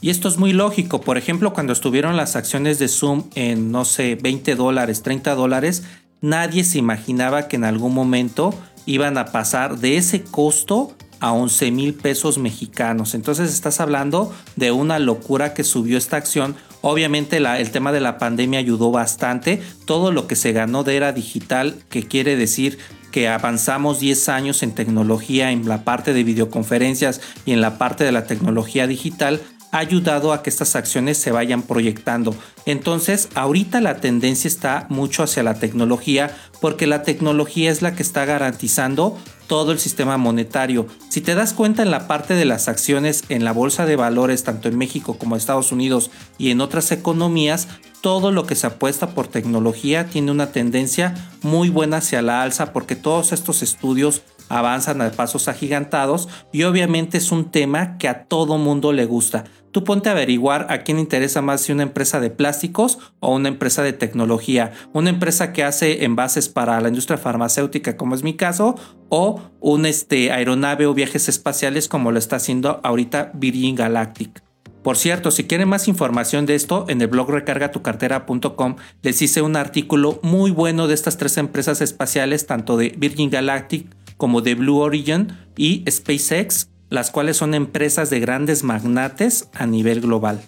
Y 0.00 0.10
esto 0.10 0.28
es 0.28 0.36
muy 0.36 0.52
lógico. 0.52 1.00
Por 1.00 1.16
ejemplo, 1.16 1.52
cuando 1.52 1.72
estuvieron 1.72 2.16
las 2.16 2.36
acciones 2.36 2.78
de 2.78 2.88
Zoom 2.88 3.24
en, 3.34 3.72
no 3.72 3.84
sé, 3.84 4.16
20 4.16 4.54
dólares, 4.54 5.02
30 5.02 5.34
dólares, 5.34 5.84
nadie 6.20 6.64
se 6.64 6.78
imaginaba 6.78 7.48
que 7.48 7.56
en 7.56 7.64
algún 7.64 7.94
momento 7.94 8.54
iban 8.86 9.18
a 9.18 9.26
pasar 9.26 9.78
de 9.78 9.96
ese 9.96 10.22
costo 10.22 10.96
a 11.20 11.32
11 11.32 11.70
mil 11.70 11.94
pesos 11.94 12.38
mexicanos. 12.38 13.14
Entonces 13.14 13.52
estás 13.52 13.80
hablando 13.80 14.34
de 14.56 14.70
una 14.70 14.98
locura 14.98 15.54
que 15.54 15.64
subió 15.64 15.98
esta 15.98 16.16
acción. 16.16 16.56
Obviamente 16.82 17.38
el 17.38 17.70
tema 17.70 17.92
de 17.92 18.00
la 18.00 18.18
pandemia 18.18 18.60
ayudó 18.60 18.90
bastante. 18.90 19.62
Todo 19.86 20.12
lo 20.12 20.26
que 20.26 20.36
se 20.36 20.52
ganó 20.52 20.84
de 20.84 20.96
era 20.96 21.12
digital, 21.12 21.76
que 21.88 22.04
quiere 22.04 22.36
decir 22.36 22.78
que 23.10 23.28
avanzamos 23.28 23.98
10 23.98 24.28
años 24.28 24.62
en 24.62 24.74
tecnología, 24.74 25.50
en 25.50 25.66
la 25.66 25.84
parte 25.84 26.12
de 26.12 26.22
videoconferencias 26.22 27.22
y 27.46 27.52
en 27.52 27.62
la 27.62 27.78
parte 27.78 28.04
de 28.04 28.12
la 28.12 28.26
tecnología 28.26 28.86
digital, 28.86 29.40
ha 29.76 29.80
ayudado 29.80 30.32
a 30.32 30.42
que 30.42 30.48
estas 30.48 30.74
acciones 30.74 31.18
se 31.18 31.32
vayan 31.32 31.62
proyectando. 31.62 32.34
Entonces, 32.64 33.28
ahorita 33.34 33.82
la 33.82 33.98
tendencia 33.98 34.48
está 34.48 34.86
mucho 34.88 35.22
hacia 35.22 35.42
la 35.42 35.58
tecnología 35.58 36.34
porque 36.62 36.86
la 36.86 37.02
tecnología 37.02 37.70
es 37.70 37.82
la 37.82 37.94
que 37.94 38.02
está 38.02 38.24
garantizando 38.24 39.18
todo 39.46 39.72
el 39.72 39.78
sistema 39.78 40.16
monetario. 40.16 40.86
Si 41.10 41.20
te 41.20 41.34
das 41.34 41.52
cuenta 41.52 41.82
en 41.82 41.90
la 41.90 42.08
parte 42.08 42.34
de 42.34 42.46
las 42.46 42.68
acciones 42.68 43.24
en 43.28 43.44
la 43.44 43.52
bolsa 43.52 43.84
de 43.84 43.96
valores, 43.96 44.44
tanto 44.44 44.68
en 44.68 44.78
México 44.78 45.18
como 45.18 45.34
en 45.34 45.40
Estados 45.40 45.72
Unidos 45.72 46.10
y 46.38 46.50
en 46.50 46.62
otras 46.62 46.90
economías, 46.90 47.68
todo 48.00 48.32
lo 48.32 48.46
que 48.46 48.54
se 48.54 48.66
apuesta 48.66 49.10
por 49.10 49.28
tecnología 49.28 50.06
tiene 50.06 50.30
una 50.30 50.52
tendencia 50.52 51.14
muy 51.42 51.68
buena 51.68 51.98
hacia 51.98 52.22
la 52.22 52.42
alza 52.42 52.72
porque 52.72 52.96
todos 52.96 53.32
estos 53.32 53.62
estudios 53.62 54.22
avanzan 54.48 55.00
a 55.00 55.10
pasos 55.10 55.48
agigantados 55.48 56.28
y 56.52 56.64
obviamente 56.64 57.18
es 57.18 57.32
un 57.32 57.50
tema 57.50 57.98
que 57.98 58.08
a 58.08 58.24
todo 58.24 58.58
mundo 58.58 58.92
le 58.92 59.04
gusta. 59.04 59.44
Tú 59.72 59.84
ponte 59.84 60.08
a 60.08 60.12
averiguar 60.12 60.68
a 60.70 60.84
quién 60.84 60.98
interesa 60.98 61.42
más 61.42 61.60
si 61.60 61.72
una 61.72 61.82
empresa 61.82 62.18
de 62.18 62.30
plásticos 62.30 62.98
o 63.20 63.34
una 63.34 63.48
empresa 63.48 63.82
de 63.82 63.92
tecnología, 63.92 64.72
una 64.94 65.10
empresa 65.10 65.52
que 65.52 65.64
hace 65.64 66.04
envases 66.04 66.48
para 66.48 66.80
la 66.80 66.88
industria 66.88 67.18
farmacéutica 67.18 67.96
como 67.96 68.14
es 68.14 68.22
mi 68.22 68.34
caso 68.34 68.74
o 69.10 69.40
un 69.60 69.84
este, 69.84 70.32
aeronave 70.32 70.86
o 70.86 70.94
viajes 70.94 71.28
espaciales 71.28 71.88
como 71.88 72.10
lo 72.10 72.18
está 72.18 72.36
haciendo 72.36 72.80
ahorita 72.84 73.32
Virgin 73.34 73.74
Galactic. 73.74 74.42
Por 74.86 74.96
cierto, 74.96 75.32
si 75.32 75.44
quieren 75.44 75.68
más 75.68 75.88
información 75.88 76.46
de 76.46 76.54
esto, 76.54 76.84
en 76.88 77.02
el 77.02 77.08
blog 77.08 77.28
recargatucartera.com 77.28 78.76
les 79.02 79.20
hice 79.20 79.42
un 79.42 79.56
artículo 79.56 80.20
muy 80.22 80.52
bueno 80.52 80.86
de 80.86 80.94
estas 80.94 81.16
tres 81.16 81.38
empresas 81.38 81.80
espaciales, 81.80 82.46
tanto 82.46 82.76
de 82.76 82.94
Virgin 82.96 83.28
Galactic 83.28 83.88
como 84.16 84.40
de 84.40 84.54
Blue 84.54 84.78
Origin 84.78 85.28
y 85.56 85.84
SpaceX, 85.90 86.68
las 86.90 87.10
cuales 87.10 87.36
son 87.36 87.54
empresas 87.54 88.10
de 88.10 88.20
grandes 88.20 88.62
magnates 88.62 89.48
a 89.52 89.66
nivel 89.66 90.00
global. 90.00 90.42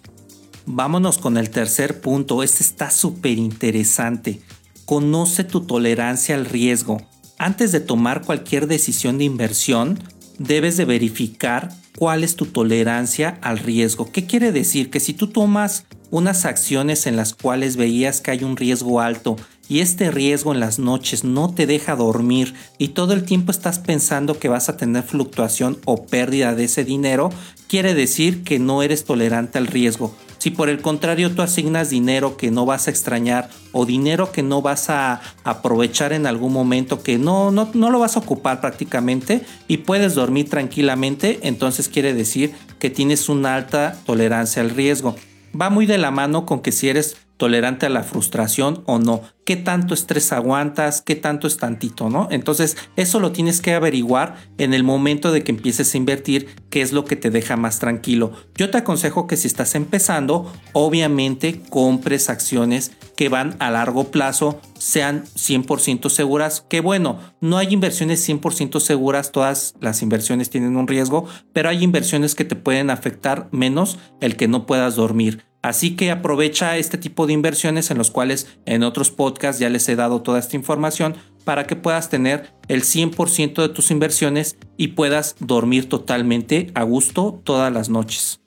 Vámonos 0.67 1.19
con 1.19 1.39
el 1.39 1.51
tercer 1.51 2.01
punto, 2.01 2.43
este 2.43 2.63
está 2.63 2.91
súper 2.91 3.39
interesante. 3.39 4.41
Conoce 4.85 5.45
tu 5.45 5.63
tolerancia 5.63 6.35
al 6.35 6.45
riesgo. 6.45 7.01
Antes 7.39 7.73
de 7.73 7.81
tomar 7.81 8.23
cualquier 8.23 8.67
decisión 8.67 9.19
de 9.19 9.25
inversión, 9.25 9.99
debes 10.39 10.77
de 10.77 10.85
verificar 10.85 11.71
cuál 11.97 12.23
es 12.23 12.37
tu 12.37 12.47
tolerancia 12.47 13.39
al 13.43 13.59
riesgo. 13.59 14.11
¿Qué 14.13 14.27
quiere 14.27 14.53
decir? 14.53 14.91
Que 14.91 15.01
si 15.01 15.15
tú 15.15 15.29
tomas 15.29 15.87
unas 16.11 16.45
acciones 16.45 17.07
en 17.07 17.17
las 17.17 17.35
cuales 17.35 17.77
veías 17.77 18.21
que 18.21 18.31
hay 18.31 18.45
un 18.45 18.57
riesgo 18.57 19.01
alto 19.01 19.37
y 19.69 19.81
este 19.81 20.11
riesgo 20.11 20.53
en 20.53 20.61
las 20.61 20.79
noches 20.79 21.25
no 21.25 21.53
te 21.53 21.67
deja 21.67 21.95
dormir 21.95 22.55
y 22.79 22.89
todo 22.89 23.13
el 23.13 23.25
tiempo 23.25 23.51
estás 23.51 23.79
pensando 23.79 24.39
que 24.39 24.49
vas 24.49 24.69
a 24.69 24.77
tener 24.77 25.03
fluctuación 25.03 25.79
o 25.85 26.07
pérdida 26.07 26.55
de 26.55 26.65
ese 26.65 26.85
dinero, 26.85 27.31
quiere 27.69 27.95
decir 27.95 28.43
que 28.45 28.59
no 28.59 28.83
eres 28.83 29.05
tolerante 29.05 29.59
al 29.59 29.67
riesgo. 29.67 30.15
Si 30.39 30.51
por 30.51 30.69
el 30.69 30.81
contrario 30.81 31.33
tú 31.33 31.43
asignas 31.43 31.91
dinero 31.91 32.37
que 32.37 32.53
no 32.53 32.65
vas 32.65 32.87
a 32.87 32.91
extrañar 32.91 33.51
o 33.73 33.85
dinero 33.85 34.31
que 34.31 34.45
no 34.45 34.63
vas 34.63 34.89
a 34.89 35.21
aprovechar 35.43 36.13
en 36.13 36.27
algún 36.27 36.53
momento, 36.53 37.03
que 37.03 37.19
no, 37.19 37.51
no, 37.51 37.69
no 37.75 37.91
lo 37.91 37.99
vas 37.99 38.17
a 38.17 38.21
ocupar 38.21 38.61
prácticamente 38.61 39.45
y 39.67 39.79
puedes 39.79 40.15
dormir 40.15 40.49
tranquilamente, 40.49 41.41
entonces 41.43 41.89
quiere 41.89 42.15
decir 42.15 42.55
que 42.79 42.89
tienes 42.89 43.29
una 43.29 43.57
alta 43.57 43.99
tolerancia 44.07 44.63
al 44.63 44.71
riesgo. 44.71 45.17
Va 45.61 45.71
muy 45.71 45.87
de 45.87 45.99
la 45.99 46.13
mano 46.13 46.47
con 46.47 46.61
que 46.61 46.71
si 46.71 46.89
eres 46.89 47.17
tolerante 47.39 47.87
a 47.87 47.89
la 47.89 48.03
frustración 48.03 48.83
o 48.85 48.99
no. 48.99 49.23
¿Qué 49.47 49.57
tanto 49.57 49.95
estrés 49.95 50.33
aguantas? 50.33 51.01
¿Qué 51.01 51.17
tanto 51.17 51.47
es 51.47 51.57
tantito, 51.57 52.11
no? 52.11 52.29
Entonces, 52.31 52.77
eso 52.97 53.19
lo 53.19 53.33
tienes 53.33 53.63
que 53.63 53.73
averiguar 53.73 54.37
en 54.59 54.75
el 54.75 54.85
momento 54.85 55.33
de 55.33 55.43
que 55.43 55.53
empieces 55.53 55.95
a 55.95 55.97
invertir, 55.97 56.49
qué 56.69 56.83
es 56.83 56.93
lo 56.93 57.07
que 57.07 57.17
te 57.17 57.31
deja 57.31 57.57
más 57.57 57.79
tranquilo. 57.79 58.33
Yo 58.57 58.69
te 58.71 58.77
aconsejo 58.77 59.27
que 59.27 59.39
si 59.39 59.47
estás 59.47 59.75
empezando, 59.75 60.53
obviamente 60.75 61.63
compres 61.71 62.29
acciones 62.29 62.93
que 63.17 63.31
van 63.31 63.57
a 63.59 63.71
largo 63.71 64.11
plazo, 64.11 64.61
sean 64.77 65.25
100% 65.25 66.11
seguras. 66.11 66.65
Que 66.69 66.81
bueno, 66.81 67.19
no 67.41 67.57
hay 67.57 67.73
inversiones 67.73 68.29
100% 68.29 68.81
seguras, 68.81 69.33
todas 69.33 69.75
las 69.81 70.03
inversiones 70.03 70.51
tienen 70.51 70.77
un 70.77 70.89
riesgo, 70.89 71.27
pero 71.55 71.71
hay 71.71 71.83
inversiones 71.83 72.35
que 72.35 72.45
te 72.45 72.57
pueden 72.57 72.91
afectar 72.91 73.49
menos 73.51 73.99
el 74.21 74.37
que 74.37 74.49
no 74.49 74.67
puedas 74.67 74.97
dormir. 74.97 75.48
Así 75.63 75.97
que 75.97 76.11
aprovecha 76.11 76.77
este 76.77 76.99
tipo 76.99 77.27
de 77.27 77.33
inversiones 77.33 77.91
en 77.91 77.99
los 77.99 78.11
cuales 78.11 78.59
en 78.65 78.83
otros 78.83 79.11
podcasts 79.11 79.61
ya 79.61 79.69
les 79.69 79.89
he 79.89 79.97
dado 79.97 80.23
toda 80.23 80.39
esta 80.39 80.57
información 80.57 81.17
para 81.45 81.67
que 81.67 81.77
puedas 81.77 82.11
tener 82.11 82.53
el 82.69 82.83
100% 82.83 83.63
de 83.63 83.69
tus 83.71 83.91
inversiones 83.91 84.57
y 84.77 84.89
puedas 84.89 85.35
dormir 85.41 85.89
totalmente 85.89 86.71
a 86.75 86.83
gusto 86.83 87.41
todas 87.43 87.73
las 87.73 87.89
noches. 87.89 88.41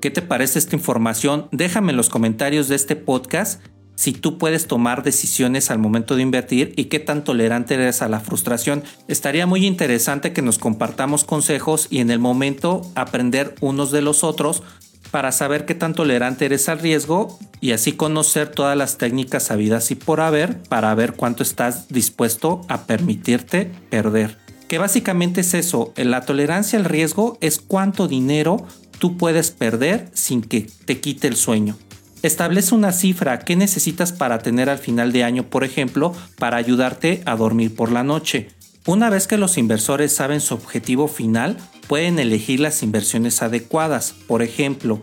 ¿Qué 0.00 0.10
te 0.10 0.22
parece 0.22 0.58
esta 0.58 0.76
información? 0.76 1.48
Déjame 1.52 1.90
en 1.92 1.96
los 1.96 2.08
comentarios 2.08 2.68
de 2.68 2.76
este 2.76 2.96
podcast 2.96 3.62
si 3.98 4.12
tú 4.12 4.38
puedes 4.38 4.68
tomar 4.68 5.02
decisiones 5.02 5.72
al 5.72 5.80
momento 5.80 6.14
de 6.14 6.22
invertir 6.22 6.72
y 6.76 6.84
qué 6.84 7.00
tan 7.00 7.24
tolerante 7.24 7.74
eres 7.74 8.00
a 8.00 8.08
la 8.08 8.20
frustración. 8.20 8.84
Estaría 9.08 9.44
muy 9.44 9.66
interesante 9.66 10.32
que 10.32 10.40
nos 10.40 10.58
compartamos 10.58 11.24
consejos 11.24 11.88
y 11.90 11.98
en 11.98 12.12
el 12.12 12.20
momento 12.20 12.82
aprender 12.94 13.56
unos 13.60 13.90
de 13.90 14.02
los 14.02 14.22
otros 14.22 14.62
para 15.10 15.32
saber 15.32 15.64
qué 15.64 15.74
tan 15.74 15.94
tolerante 15.94 16.44
eres 16.44 16.68
al 16.68 16.78
riesgo 16.78 17.38
y 17.60 17.72
así 17.72 17.92
conocer 17.92 18.48
todas 18.48 18.76
las 18.76 18.98
técnicas 18.98 19.44
sabidas 19.44 19.90
y 19.90 19.94
por 19.94 20.20
haber 20.20 20.62
para 20.62 20.94
ver 20.94 21.14
cuánto 21.14 21.42
estás 21.42 21.88
dispuesto 21.88 22.62
a 22.68 22.86
permitirte 22.86 23.70
perder. 23.90 24.36
Que 24.68 24.78
básicamente 24.78 25.40
es 25.40 25.54
eso, 25.54 25.92
la 25.96 26.22
tolerancia 26.22 26.78
al 26.78 26.84
riesgo 26.84 27.38
es 27.40 27.58
cuánto 27.58 28.06
dinero 28.06 28.66
tú 28.98 29.16
puedes 29.16 29.50
perder 29.50 30.10
sin 30.12 30.42
que 30.42 30.66
te 30.84 31.00
quite 31.00 31.26
el 31.26 31.36
sueño. 31.36 31.76
Establece 32.22 32.74
una 32.74 32.92
cifra 32.92 33.38
que 33.38 33.54
necesitas 33.54 34.12
para 34.12 34.40
tener 34.40 34.68
al 34.68 34.78
final 34.78 35.12
de 35.12 35.22
año, 35.22 35.44
por 35.44 35.62
ejemplo, 35.62 36.12
para 36.36 36.56
ayudarte 36.56 37.22
a 37.26 37.36
dormir 37.36 37.74
por 37.74 37.92
la 37.92 38.02
noche. 38.02 38.48
Una 38.88 39.10
vez 39.10 39.26
que 39.26 39.36
los 39.36 39.58
inversores 39.58 40.14
saben 40.14 40.40
su 40.40 40.54
objetivo 40.54 41.08
final, 41.08 41.58
pueden 41.88 42.18
elegir 42.18 42.58
las 42.58 42.82
inversiones 42.82 43.42
adecuadas. 43.42 44.14
Por 44.26 44.40
ejemplo, 44.40 45.02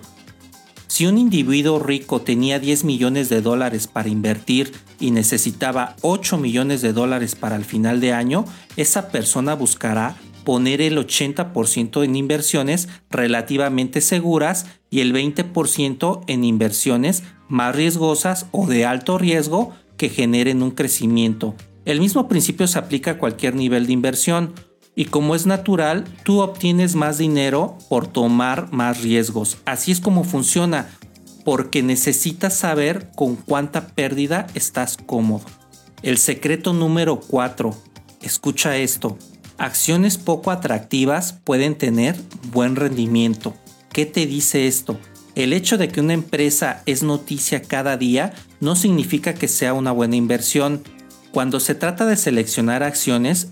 si 0.88 1.06
un 1.06 1.20
individuo 1.20 1.78
rico 1.78 2.20
tenía 2.20 2.58
10 2.58 2.84
millones 2.84 3.30
de 3.30 3.42
dólares 3.42 3.86
para 3.86 4.10
invertir 4.10 4.72
y 5.00 5.12
necesitaba 5.12 5.98
8 6.02 6.40
millones 6.40 6.82
de 6.82 6.94
dólares 6.94 7.36
para 7.36 7.58
el 7.58 7.64
final 7.64 8.02
de 8.02 8.12
año, 8.12 8.46
esa 8.76 9.10
persona 9.10 9.54
buscará 9.54 10.16
poner 10.46 10.82
el 10.82 10.98
80% 10.98 12.04
en 12.04 12.16
inversiones 12.16 12.90
relativamente 13.12 14.02
seguras 14.02 14.66
y 14.90 15.02
el 15.02 15.14
20% 15.14 16.24
en 16.26 16.44
inversiones 16.44 17.22
más 17.50 17.76
riesgosas 17.76 18.48
o 18.50 18.66
de 18.66 18.88
alto 18.88 19.20
riesgo 19.20 19.76
que 19.96 20.10
generen 20.10 20.64
un 20.64 20.72
crecimiento. 20.72 21.54
El 21.86 22.00
mismo 22.00 22.28
principio 22.28 22.68
se 22.68 22.80
aplica 22.80 23.12
a 23.12 23.18
cualquier 23.18 23.56
nivel 23.56 23.86
de 23.86 23.94
inversión 23.94 24.54
y 24.96 25.06
como 25.06 25.36
es 25.36 25.46
natural, 25.46 26.06
tú 26.24 26.40
obtienes 26.40 26.96
más 26.96 27.18
dinero 27.18 27.78
por 27.90 28.08
tomar 28.08 28.72
más 28.72 29.02
riesgos. 29.02 29.58
Así 29.66 29.92
es 29.92 30.00
como 30.00 30.24
funciona, 30.24 30.90
porque 31.44 31.84
necesitas 31.84 32.56
saber 32.56 33.12
con 33.16 33.36
cuánta 33.36 33.90
pérdida 33.90 34.48
estás 34.56 34.98
cómodo. 34.98 35.46
El 36.02 36.18
secreto 36.18 36.74
número 36.74 37.20
4. 37.20 37.76
Escucha 38.22 38.78
esto. 38.78 39.18
Acciones 39.58 40.18
poco 40.18 40.52
atractivas 40.52 41.34
pueden 41.44 41.78
tener 41.78 42.16
buen 42.52 42.76
rendimiento. 42.76 43.54
¿Qué 43.92 44.06
te 44.06 44.26
dice 44.26 44.68
esto? 44.68 44.98
El 45.36 45.52
hecho 45.54 45.78
de 45.78 45.90
que 45.90 46.00
una 46.00 46.14
empresa 46.14 46.82
es 46.86 47.04
noticia 47.04 47.62
cada 47.62 47.98
día 47.98 48.34
no 48.62 48.76
significa 48.76 49.34
que 49.34 49.48
sea 49.48 49.74
una 49.74 49.92
buena 49.92 50.16
inversión. 50.16 50.84
Cuando 51.36 51.60
se 51.60 51.76
trata 51.76 52.06
de 52.06 52.16
seleccionar 52.16 52.82
acciones, 52.82 53.50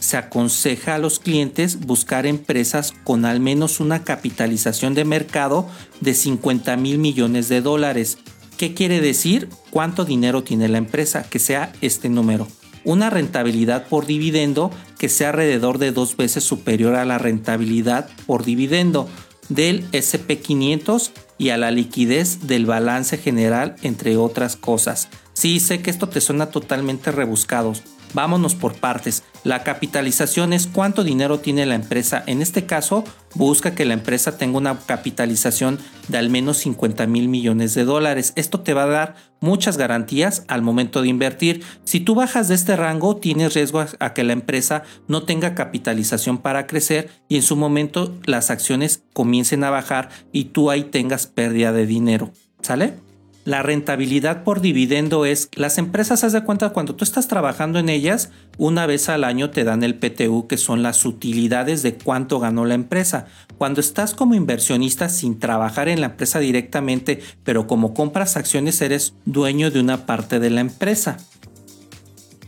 se 0.00 0.16
aconseja 0.16 0.94
a 0.94 0.98
los 0.98 1.18
clientes 1.18 1.80
buscar 1.80 2.24
empresas 2.24 2.94
con 3.04 3.26
al 3.26 3.40
menos 3.40 3.78
una 3.78 4.04
capitalización 4.04 4.94
de 4.94 5.04
mercado 5.04 5.68
de 6.00 6.14
50 6.14 6.78
mil 6.78 6.96
millones 6.96 7.50
de 7.50 7.60
dólares. 7.60 8.16
¿Qué 8.56 8.72
quiere 8.72 9.02
decir? 9.02 9.50
¿Cuánto 9.68 10.06
dinero 10.06 10.44
tiene 10.44 10.66
la 10.68 10.78
empresa? 10.78 11.24
Que 11.28 11.38
sea 11.38 11.74
este 11.82 12.08
número. 12.08 12.48
Una 12.84 13.10
rentabilidad 13.10 13.86
por 13.86 14.06
dividendo 14.06 14.70
que 14.98 15.10
sea 15.10 15.28
alrededor 15.28 15.76
de 15.76 15.92
dos 15.92 16.16
veces 16.16 16.42
superior 16.42 16.94
a 16.94 17.04
la 17.04 17.18
rentabilidad 17.18 18.08
por 18.24 18.46
dividendo 18.46 19.10
del 19.50 19.90
SP500 19.90 21.10
y 21.36 21.50
a 21.50 21.58
la 21.58 21.70
liquidez 21.70 22.46
del 22.46 22.64
balance 22.64 23.18
general, 23.18 23.76
entre 23.82 24.16
otras 24.16 24.56
cosas. 24.56 25.10
Sí, 25.36 25.60
sé 25.60 25.82
que 25.82 25.90
esto 25.90 26.08
te 26.08 26.22
suena 26.22 26.46
totalmente 26.46 27.12
rebuscado. 27.12 27.74
Vámonos 28.14 28.54
por 28.54 28.74
partes. 28.74 29.22
La 29.44 29.64
capitalización 29.64 30.54
es 30.54 30.66
cuánto 30.66 31.04
dinero 31.04 31.40
tiene 31.40 31.66
la 31.66 31.74
empresa. 31.74 32.24
En 32.26 32.40
este 32.40 32.64
caso, 32.64 33.04
busca 33.34 33.74
que 33.74 33.84
la 33.84 33.92
empresa 33.92 34.38
tenga 34.38 34.56
una 34.56 34.78
capitalización 34.78 35.78
de 36.08 36.16
al 36.16 36.30
menos 36.30 36.56
50 36.56 37.06
mil 37.06 37.28
millones 37.28 37.74
de 37.74 37.84
dólares. 37.84 38.32
Esto 38.36 38.60
te 38.60 38.72
va 38.72 38.84
a 38.84 38.86
dar 38.86 39.16
muchas 39.42 39.76
garantías 39.76 40.44
al 40.48 40.62
momento 40.62 41.02
de 41.02 41.08
invertir. 41.08 41.62
Si 41.84 42.00
tú 42.00 42.14
bajas 42.14 42.48
de 42.48 42.54
este 42.54 42.74
rango, 42.74 43.16
tienes 43.16 43.52
riesgo 43.52 43.84
a 43.98 44.14
que 44.14 44.24
la 44.24 44.32
empresa 44.32 44.84
no 45.06 45.24
tenga 45.24 45.54
capitalización 45.54 46.38
para 46.38 46.66
crecer 46.66 47.10
y 47.28 47.36
en 47.36 47.42
su 47.42 47.56
momento 47.56 48.18
las 48.24 48.50
acciones 48.50 49.02
comiencen 49.12 49.64
a 49.64 49.70
bajar 49.70 50.08
y 50.32 50.46
tú 50.46 50.70
ahí 50.70 50.84
tengas 50.84 51.26
pérdida 51.26 51.72
de 51.72 51.84
dinero. 51.84 52.32
¿Sale? 52.62 53.05
La 53.46 53.62
rentabilidad 53.62 54.42
por 54.42 54.60
dividendo 54.60 55.24
es, 55.24 55.50
las 55.54 55.78
empresas, 55.78 56.24
haz 56.24 56.32
de 56.32 56.42
cuenta, 56.42 56.70
cuando 56.70 56.96
tú 56.96 57.04
estás 57.04 57.28
trabajando 57.28 57.78
en 57.78 57.88
ellas, 57.88 58.30
una 58.58 58.86
vez 58.86 59.08
al 59.08 59.22
año 59.22 59.50
te 59.50 59.62
dan 59.62 59.84
el 59.84 59.94
PTU, 59.94 60.48
que 60.48 60.56
son 60.56 60.82
las 60.82 61.04
utilidades 61.04 61.84
de 61.84 61.94
cuánto 61.94 62.40
ganó 62.40 62.64
la 62.64 62.74
empresa. 62.74 63.26
Cuando 63.56 63.80
estás 63.80 64.14
como 64.14 64.34
inversionista 64.34 65.08
sin 65.08 65.38
trabajar 65.38 65.88
en 65.88 66.00
la 66.00 66.08
empresa 66.08 66.40
directamente, 66.40 67.20
pero 67.44 67.68
como 67.68 67.94
compras 67.94 68.36
acciones, 68.36 68.80
eres 68.80 69.14
dueño 69.26 69.70
de 69.70 69.78
una 69.78 70.06
parte 70.06 70.40
de 70.40 70.50
la 70.50 70.60
empresa. 70.60 71.18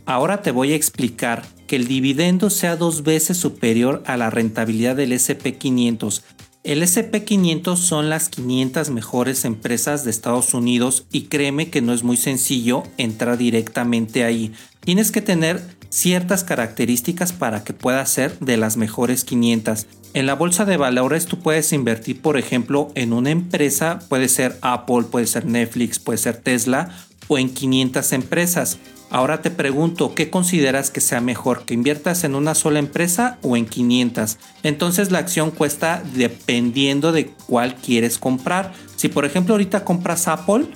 Ahora 0.05 0.41
te 0.41 0.51
voy 0.51 0.73
a 0.73 0.75
explicar 0.75 1.45
que 1.65 1.77
el 1.77 1.87
dividendo 1.87 2.49
sea 2.49 2.75
dos 2.75 3.03
veces 3.03 3.37
superior 3.37 4.03
a 4.05 4.17
la 4.17 4.31
rentabilidad 4.31 4.97
del 4.97 5.13
SP500 5.13 6.23
el 6.63 6.83
SP500 6.83 7.77
son 7.77 8.09
las 8.09 8.27
500 8.27 8.89
mejores 8.89 9.45
empresas 9.45 10.03
de 10.03 10.11
Estados 10.11 10.53
Unidos 10.53 11.05
y 11.11 11.23
créeme 11.23 11.69
que 11.69 11.81
no 11.81 11.93
es 11.93 12.03
muy 12.03 12.17
sencillo 12.17 12.83
entrar 12.97 13.37
directamente 13.37 14.25
ahí. 14.25 14.53
Tienes 14.81 15.11
que 15.11 15.21
tener 15.21 15.61
ciertas 15.89 16.43
características 16.43 17.31
para 17.31 17.63
que 17.63 17.73
puedas 17.73 18.09
ser 18.09 18.37
de 18.39 18.57
las 18.57 18.75
mejores 18.75 19.23
500. 19.23 19.87
En 20.13 20.25
la 20.25 20.35
bolsa 20.35 20.65
de 20.65 20.75
valores 20.75 21.27
tú 21.27 21.39
puedes 21.39 21.71
invertir, 21.71 22.21
por 22.21 22.37
ejemplo, 22.37 22.91
en 22.95 23.13
una 23.13 23.31
empresa, 23.31 23.99
puede 24.09 24.27
ser 24.27 24.57
Apple, 24.61 25.03
puede 25.09 25.27
ser 25.27 25.45
Netflix, 25.45 25.97
puede 25.97 26.17
ser 26.17 26.37
Tesla 26.37 26.89
o 27.29 27.37
en 27.37 27.49
500 27.49 28.11
empresas. 28.13 28.79
Ahora 29.11 29.41
te 29.41 29.49
pregunto, 29.49 30.13
¿qué 30.13 30.29
consideras 30.29 30.91
que 30.91 31.01
sea 31.01 31.19
mejor? 31.19 31.65
¿Que 31.65 31.73
inviertas 31.73 32.23
en 32.23 32.35
una 32.35 32.53
sola 32.53 32.77
empresa 32.77 33.39
o 33.41 33.57
en 33.57 33.65
500? 33.65 34.37
Entonces 34.61 35.11
la 35.11 35.17
acción 35.17 35.49
cuesta 35.49 36.03
dependiendo 36.13 37.11
de 37.11 37.31
cuál 37.47 37.75
quieres 37.75 38.19
comprar. 38.19 38.71
Si 38.95 39.07
por 39.07 39.25
ejemplo 39.25 39.55
ahorita 39.55 39.83
compras 39.83 40.27
Apple, 40.27 40.67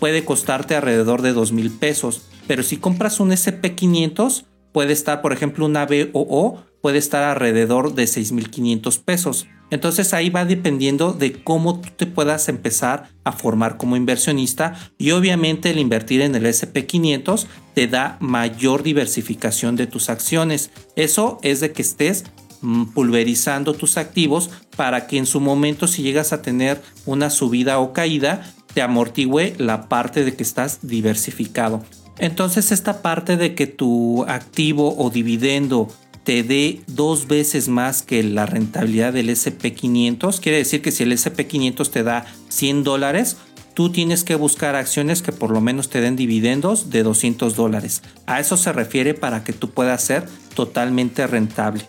puede 0.00 0.24
costarte 0.24 0.74
alrededor 0.74 1.20
de 1.20 1.34
2 1.34 1.52
mil 1.52 1.70
pesos. 1.70 2.22
Pero 2.46 2.62
si 2.62 2.78
compras 2.78 3.20
un 3.20 3.30
SP500, 3.30 4.44
puede 4.72 4.94
estar 4.94 5.20
por 5.20 5.34
ejemplo 5.34 5.66
una 5.66 5.86
BOO, 5.86 6.64
puede 6.80 6.98
estar 6.98 7.22
alrededor 7.22 7.94
de 7.94 8.04
6.500 8.04 9.02
pesos. 9.04 9.46
Entonces 9.72 10.12
ahí 10.12 10.28
va 10.28 10.44
dependiendo 10.44 11.14
de 11.14 11.42
cómo 11.42 11.80
tú 11.80 11.88
te 11.96 12.04
puedas 12.04 12.50
empezar 12.50 13.08
a 13.24 13.32
formar 13.32 13.78
como 13.78 13.96
inversionista 13.96 14.74
y 14.98 15.12
obviamente 15.12 15.70
el 15.70 15.78
invertir 15.78 16.20
en 16.20 16.34
el 16.34 16.44
SP500 16.44 17.46
te 17.74 17.88
da 17.88 18.18
mayor 18.20 18.82
diversificación 18.82 19.76
de 19.76 19.86
tus 19.86 20.10
acciones. 20.10 20.70
Eso 20.94 21.38
es 21.40 21.60
de 21.60 21.72
que 21.72 21.80
estés 21.80 22.24
mm, 22.60 22.92
pulverizando 22.92 23.72
tus 23.72 23.96
activos 23.96 24.50
para 24.76 25.06
que 25.06 25.16
en 25.16 25.24
su 25.24 25.40
momento 25.40 25.88
si 25.88 26.02
llegas 26.02 26.34
a 26.34 26.42
tener 26.42 26.82
una 27.06 27.30
subida 27.30 27.78
o 27.78 27.94
caída 27.94 28.52
te 28.74 28.82
amortigüe 28.82 29.54
la 29.56 29.88
parte 29.88 30.22
de 30.22 30.34
que 30.34 30.42
estás 30.42 30.80
diversificado. 30.82 31.82
Entonces 32.18 32.72
esta 32.72 33.00
parte 33.00 33.38
de 33.38 33.54
que 33.54 33.66
tu 33.66 34.24
activo 34.24 34.94
o 34.98 35.08
dividendo 35.08 35.88
te 36.24 36.42
dé 36.42 36.80
dos 36.86 37.26
veces 37.26 37.68
más 37.68 38.02
que 38.02 38.22
la 38.22 38.46
rentabilidad 38.46 39.12
del 39.12 39.30
SP500. 39.30 40.40
Quiere 40.40 40.58
decir 40.58 40.82
que 40.82 40.92
si 40.92 41.02
el 41.02 41.12
SP500 41.12 41.90
te 41.90 42.02
da 42.02 42.26
100 42.48 42.84
dólares, 42.84 43.36
tú 43.74 43.90
tienes 43.90 44.24
que 44.24 44.34
buscar 44.34 44.76
acciones 44.76 45.22
que 45.22 45.32
por 45.32 45.50
lo 45.50 45.60
menos 45.60 45.88
te 45.88 46.00
den 46.00 46.16
dividendos 46.16 46.90
de 46.90 47.02
200 47.02 47.56
dólares. 47.56 48.02
A 48.26 48.40
eso 48.40 48.56
se 48.56 48.72
refiere 48.72 49.14
para 49.14 49.44
que 49.44 49.52
tú 49.52 49.70
puedas 49.70 50.02
ser 50.04 50.26
totalmente 50.54 51.26
rentable. 51.26 51.88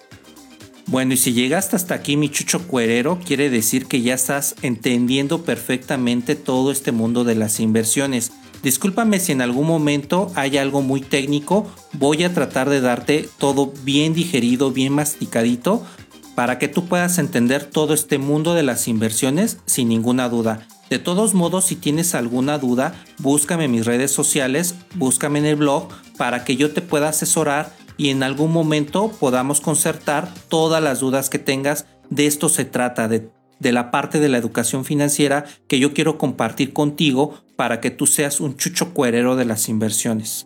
Bueno, 0.88 1.13
y 1.13 1.17
si 1.17 1.34
llegaste 1.34 1.76
hasta 1.76 1.96
aquí, 1.96 2.17
mi 2.17 2.30
chucho 2.30 2.67
cuerero, 2.67 3.19
quiere 3.26 3.50
decir 3.50 3.86
que 3.86 4.02
ya 4.02 4.15
estás 4.15 4.56
entendiendo 4.62 5.43
perfectamente 5.43 6.36
todo 6.36 6.72
este 6.72 6.91
mundo 6.91 7.24
de 7.24 7.36
las 7.36 7.60
inversiones. 7.60 8.32
Discúlpame 8.63 9.19
si 9.19 9.34
en 9.34 9.41
algún 9.41 9.67
momento 9.67 10.32
hay 10.36 10.58
algo 10.58 10.82
muy 10.82 11.02
técnico, 11.02 11.69
voy 11.91 12.23
a 12.23 12.34
tratar 12.34 12.69
de 12.69 12.80
darte 12.80 13.30
todo 13.38 13.73
bien 13.84 14.13
digerido, 14.13 14.71
bien 14.71 14.93
masticadito, 14.93 15.86
para 16.34 16.58
que 16.60 16.69
tú 16.69 16.86
puedas 16.86 17.17
entender 17.17 17.65
todo 17.65 17.93
este 17.93 18.17
mundo 18.17 18.54
de 18.54 18.63
las 18.63 18.88
inversiones 18.88 19.60
sin 19.65 19.89
ninguna 19.89 20.30
duda. 20.30 20.65
De 20.89 20.97
todos 20.97 21.34
modos, 21.34 21.65
si 21.65 21.76
tienes 21.76 22.15
alguna 22.15 22.58
duda, 22.58 22.95
búscame 23.19 23.65
en 23.65 23.71
mis 23.71 23.86
redes 23.86 24.12
sociales, 24.12 24.76
búscame 24.95 25.39
en 25.39 25.45
el 25.45 25.56
blog 25.58 25.89
para 26.17 26.45
que 26.45 26.56
yo 26.56 26.71
te 26.71 26.82
pueda 26.82 27.10
asesorar 27.10 27.76
y 27.97 28.10
en 28.10 28.23
algún 28.23 28.54
momento 28.54 29.12
podamos 29.19 29.60
concertar 29.60 30.34
todas 30.47 30.82
las 30.82 31.02
dudas 31.02 31.30
que 31.30 31.39
tengas. 31.39 31.86
De 32.10 32.28
esto 32.28 32.47
se 32.47 32.63
trata, 32.63 33.10
de 33.10 33.30
de 33.63 33.71
la 33.71 33.89
parte 33.89 34.19
de 34.19 34.30
la 34.30 34.38
educación 34.38 34.86
financiera 34.86 35.45
que 35.67 35.80
yo 35.80 35.93
quiero 35.93 36.19
compartir 36.19 36.73
contigo 36.73 37.41
para 37.56 37.82
que 37.82 37.89
tú 37.89 38.06
seas 38.06 38.39
un 38.39 38.58
chucho 38.58 38.93
cuerero 38.93 39.36
de 39.36 39.45
las 39.45 39.69
inversiones. 39.69 40.45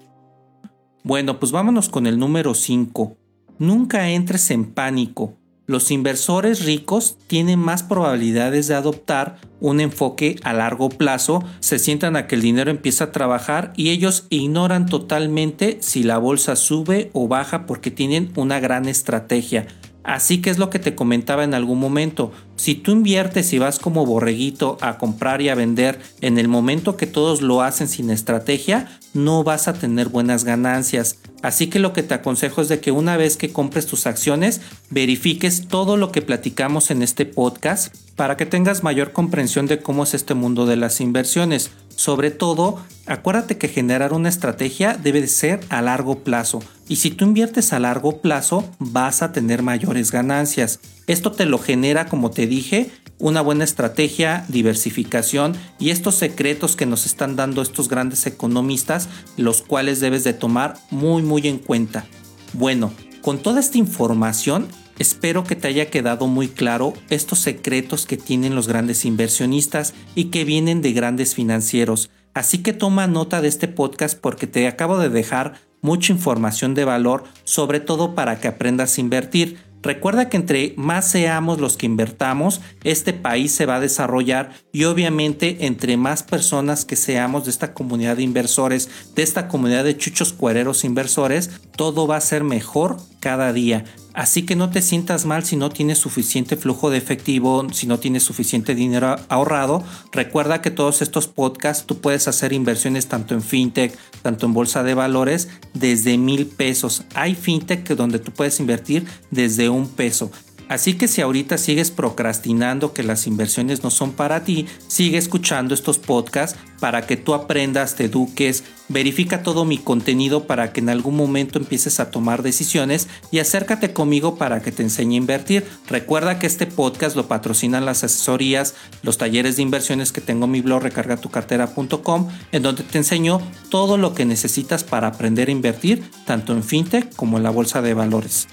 Bueno, 1.03 1.39
pues 1.39 1.51
vámonos 1.51 1.89
con 1.89 2.07
el 2.07 2.19
número 2.19 2.53
5. 2.53 3.17
Nunca 3.59 4.09
entres 4.09 4.51
en 4.51 4.65
pánico. 4.65 5.33
Los 5.65 5.91
inversores 5.91 6.63
ricos 6.63 7.17
tienen 7.27 7.59
más 7.59 7.83
probabilidades 7.83 8.67
de 8.67 8.75
adoptar 8.75 9.37
un 9.59 9.81
enfoque 9.81 10.37
a 10.43 10.53
largo 10.53 10.87
plazo, 10.87 11.43
se 11.59 11.77
sientan 11.77 12.15
a 12.15 12.25
que 12.25 12.35
el 12.35 12.41
dinero 12.41 12.71
empieza 12.71 13.05
a 13.05 13.11
trabajar 13.11 13.73
y 13.75 13.89
ellos 13.89 14.27
ignoran 14.29 14.85
totalmente 14.85 15.77
si 15.81 16.03
la 16.03 16.19
bolsa 16.19 16.55
sube 16.55 17.09
o 17.11 17.27
baja 17.27 17.65
porque 17.65 17.91
tienen 17.91 18.31
una 18.35 18.61
gran 18.61 18.87
estrategia. 18.87 19.67
Así 20.07 20.41
que 20.41 20.49
es 20.49 20.57
lo 20.57 20.69
que 20.69 20.79
te 20.79 20.95
comentaba 20.95 21.43
en 21.43 21.53
algún 21.53 21.79
momento. 21.79 22.31
Si 22.55 22.75
tú 22.75 22.91
inviertes 22.91 23.51
y 23.51 23.59
vas 23.59 23.77
como 23.77 24.05
borreguito 24.05 24.77
a 24.79 24.97
comprar 24.97 25.41
y 25.41 25.49
a 25.49 25.55
vender 25.55 25.99
en 26.21 26.37
el 26.37 26.47
momento 26.47 26.95
que 26.95 27.07
todos 27.07 27.41
lo 27.41 27.61
hacen 27.61 27.89
sin 27.89 28.09
estrategia, 28.09 28.87
no 29.13 29.43
vas 29.43 29.67
a 29.67 29.73
tener 29.73 30.07
buenas 30.07 30.45
ganancias. 30.45 31.17
Así 31.41 31.67
que 31.67 31.79
lo 31.79 31.91
que 31.91 32.03
te 32.03 32.13
aconsejo 32.13 32.61
es 32.61 32.69
de 32.69 32.79
que 32.79 32.91
una 32.91 33.17
vez 33.17 33.35
que 33.35 33.51
compres 33.51 33.85
tus 33.85 34.07
acciones, 34.07 34.61
verifiques 34.89 35.67
todo 35.67 35.97
lo 35.97 36.13
que 36.13 36.21
platicamos 36.21 36.89
en 36.89 37.03
este 37.03 37.25
podcast 37.25 37.93
para 38.15 38.37
que 38.37 38.45
tengas 38.45 38.83
mayor 38.83 39.11
comprensión 39.11 39.67
de 39.67 39.79
cómo 39.79 40.05
es 40.05 40.13
este 40.13 40.35
mundo 40.35 40.65
de 40.65 40.77
las 40.77 41.01
inversiones. 41.01 41.71
Sobre 41.97 42.29
todo, 42.29 42.79
acuérdate 43.07 43.57
que 43.57 43.67
generar 43.67 44.13
una 44.13 44.29
estrategia 44.29 44.93
debe 44.93 45.19
de 45.19 45.27
ser 45.27 45.59
a 45.69 45.81
largo 45.81 46.19
plazo. 46.19 46.61
Y 46.87 46.97
si 46.97 47.09
tú 47.09 47.25
inviertes 47.25 47.73
a 47.73 47.79
largo 47.79 48.21
plazo, 48.21 48.63
vas 48.77 49.23
a 49.23 49.31
tener 49.31 49.63
mayores 49.63 50.11
ganancias. 50.11 50.79
Esto 51.07 51.31
te 51.31 51.47
lo 51.47 51.57
genera, 51.57 52.05
como 52.05 52.29
te 52.29 52.45
dije, 52.45 52.91
una 53.17 53.41
buena 53.41 53.63
estrategia, 53.63 54.45
diversificación 54.47 55.55
y 55.79 55.89
estos 55.89 56.13
secretos 56.13 56.75
que 56.75 56.85
nos 56.85 57.07
están 57.07 57.35
dando 57.35 57.63
estos 57.63 57.89
grandes 57.89 58.27
economistas, 58.27 59.09
los 59.35 59.63
cuales 59.63 59.99
debes 59.99 60.23
de 60.23 60.33
tomar 60.33 60.75
muy 60.91 61.23
muy 61.23 61.47
en 61.47 61.57
cuenta. 61.57 62.05
Bueno, 62.53 62.93
con 63.23 63.39
toda 63.39 63.59
esta 63.59 63.79
información, 63.79 64.67
espero 64.99 65.43
que 65.43 65.55
te 65.55 65.67
haya 65.67 65.89
quedado 65.89 66.27
muy 66.27 66.47
claro 66.47 66.93
estos 67.09 67.39
secretos 67.39 68.05
que 68.05 68.17
tienen 68.17 68.55
los 68.55 68.67
grandes 68.67 69.05
inversionistas 69.05 69.93
y 70.15 70.25
que 70.25 70.45
vienen 70.45 70.81
de 70.81 70.93
grandes 70.93 71.35
financieros. 71.35 72.09
Así 72.33 72.59
que 72.59 72.73
toma 72.73 73.07
nota 73.07 73.41
de 73.41 73.47
este 73.47 73.67
podcast 73.67 74.19
porque 74.19 74.45
te 74.45 74.67
acabo 74.67 74.99
de 74.99 75.09
dejar 75.09 75.55
mucha 75.81 76.13
información 76.13 76.75
de 76.75 76.85
valor, 76.85 77.23
sobre 77.43 77.79
todo 77.79 78.13
para 78.13 78.39
que 78.39 78.47
aprendas 78.47 78.97
a 78.97 79.01
invertir. 79.01 79.57
Recuerda 79.81 80.27
que 80.27 80.37
entre 80.37 80.73
más 80.75 81.09
seamos 81.09 81.59
los 81.59 81.77
que 81.77 81.85
invertamos, 81.85 82.61
este 82.83 83.13
país 83.13 83.53
se 83.53 83.65
va 83.65 83.75
a 83.75 83.79
desarrollar 83.79 84.51
y 84.73 84.83
obviamente 84.83 85.65
entre 85.65 85.97
más 85.97 86.23
personas 86.23 86.83
que 86.83 86.95
seamos 86.95 87.45
de 87.45 87.51
esta 87.51 87.73
comunidad 87.73 88.17
de 88.17 88.23
inversores, 88.23 88.89
de 89.15 89.23
esta 89.23 89.47
comunidad 89.47 89.83
de 89.83 89.95
chuchos 89.95 90.33
cuereros 90.33 90.83
inversores, 90.83 91.51
todo 91.75 92.05
va 92.05 92.17
a 92.17 92.21
ser 92.21 92.43
mejor 92.43 92.97
cada 93.19 93.53
día. 93.53 93.85
Así 94.17 94.47
que 94.47 94.55
no 94.55 94.71
te 94.71 94.81
sientas 94.81 95.25
mal 95.25 95.45
si 95.45 95.55
no 95.57 95.69
tienes 95.69 95.99
suficiente 95.99 96.57
flujo 96.57 96.89
de 96.89 96.97
efectivo, 96.97 97.67
si 97.71 97.85
no 97.85 97.99
tienes 97.99 98.23
suficiente 98.23 98.73
dinero 98.73 99.15
ahorrado. 99.29 99.83
Recuerda 100.11 100.59
que 100.59 100.71
todos 100.71 101.03
estos 101.03 101.27
podcasts 101.27 101.85
tú 101.85 101.99
puedes 101.99 102.27
hacer 102.27 102.51
inversiones 102.51 103.05
tanto 103.05 103.35
en 103.35 103.43
fintech, 103.43 103.95
tanto 104.23 104.47
en 104.47 104.53
bolsa 104.53 104.81
de 104.81 104.95
valores, 104.95 105.49
desde 105.75 106.17
mil 106.17 106.47
pesos. 106.47 107.03
Hay 107.13 107.35
fintech 107.35 107.87
donde 107.89 108.17
tú 108.17 108.31
puedes 108.31 108.59
invertir 108.59 109.05
desde 109.29 109.69
un 109.69 109.87
peso. 109.87 110.31
Así 110.69 110.95
que 110.95 111.07
si 111.07 111.21
ahorita 111.21 111.57
sigues 111.57 111.91
procrastinando 111.91 112.93
que 112.93 113.03
las 113.03 113.27
inversiones 113.27 113.83
no 113.83 113.89
son 113.89 114.11
para 114.11 114.43
ti, 114.43 114.67
sigue 114.87 115.17
escuchando 115.17 115.73
estos 115.73 115.97
podcasts 115.97 116.59
para 116.79 117.07
que 117.07 117.17
tú 117.17 117.33
aprendas, 117.33 117.95
te 117.95 118.05
eduques, 118.05 118.63
verifica 118.89 119.43
todo 119.43 119.65
mi 119.65 119.77
contenido 119.77 120.45
para 120.45 120.71
que 120.73 120.79
en 120.79 120.89
algún 120.89 121.15
momento 121.15 121.59
empieces 121.59 121.99
a 121.99 122.11
tomar 122.11 122.43
decisiones 122.43 123.07
y 123.31 123.39
acércate 123.39 123.93
conmigo 123.93 124.35
para 124.35 124.61
que 124.61 124.71
te 124.71 124.83
enseñe 124.83 125.13
a 125.13 125.17
invertir. 125.17 125.65
Recuerda 125.87 126.39
que 126.39 126.47
este 126.47 126.67
podcast 126.67 127.15
lo 127.15 127.27
patrocinan 127.27 127.85
las 127.85 128.03
asesorías, 128.03 128.75
los 129.03 129.17
talleres 129.17 129.55
de 129.55 129.63
inversiones 129.63 130.11
que 130.11 130.21
tengo 130.21 130.45
en 130.45 130.51
mi 130.51 130.61
blog 130.61 130.83
recargatucartera.com, 130.83 132.27
en 132.51 132.61
donde 132.61 132.83
te 132.83 132.97
enseño 132.97 133.41
todo 133.69 133.97
lo 133.97 134.13
que 134.13 134.25
necesitas 134.25 134.83
para 134.83 135.07
aprender 135.07 135.49
a 135.49 135.51
invertir, 135.51 136.03
tanto 136.25 136.53
en 136.53 136.63
fintech 136.63 137.15
como 137.15 137.37
en 137.37 137.43
la 137.43 137.49
bolsa 137.49 137.81
de 137.81 137.93
valores. 137.93 138.47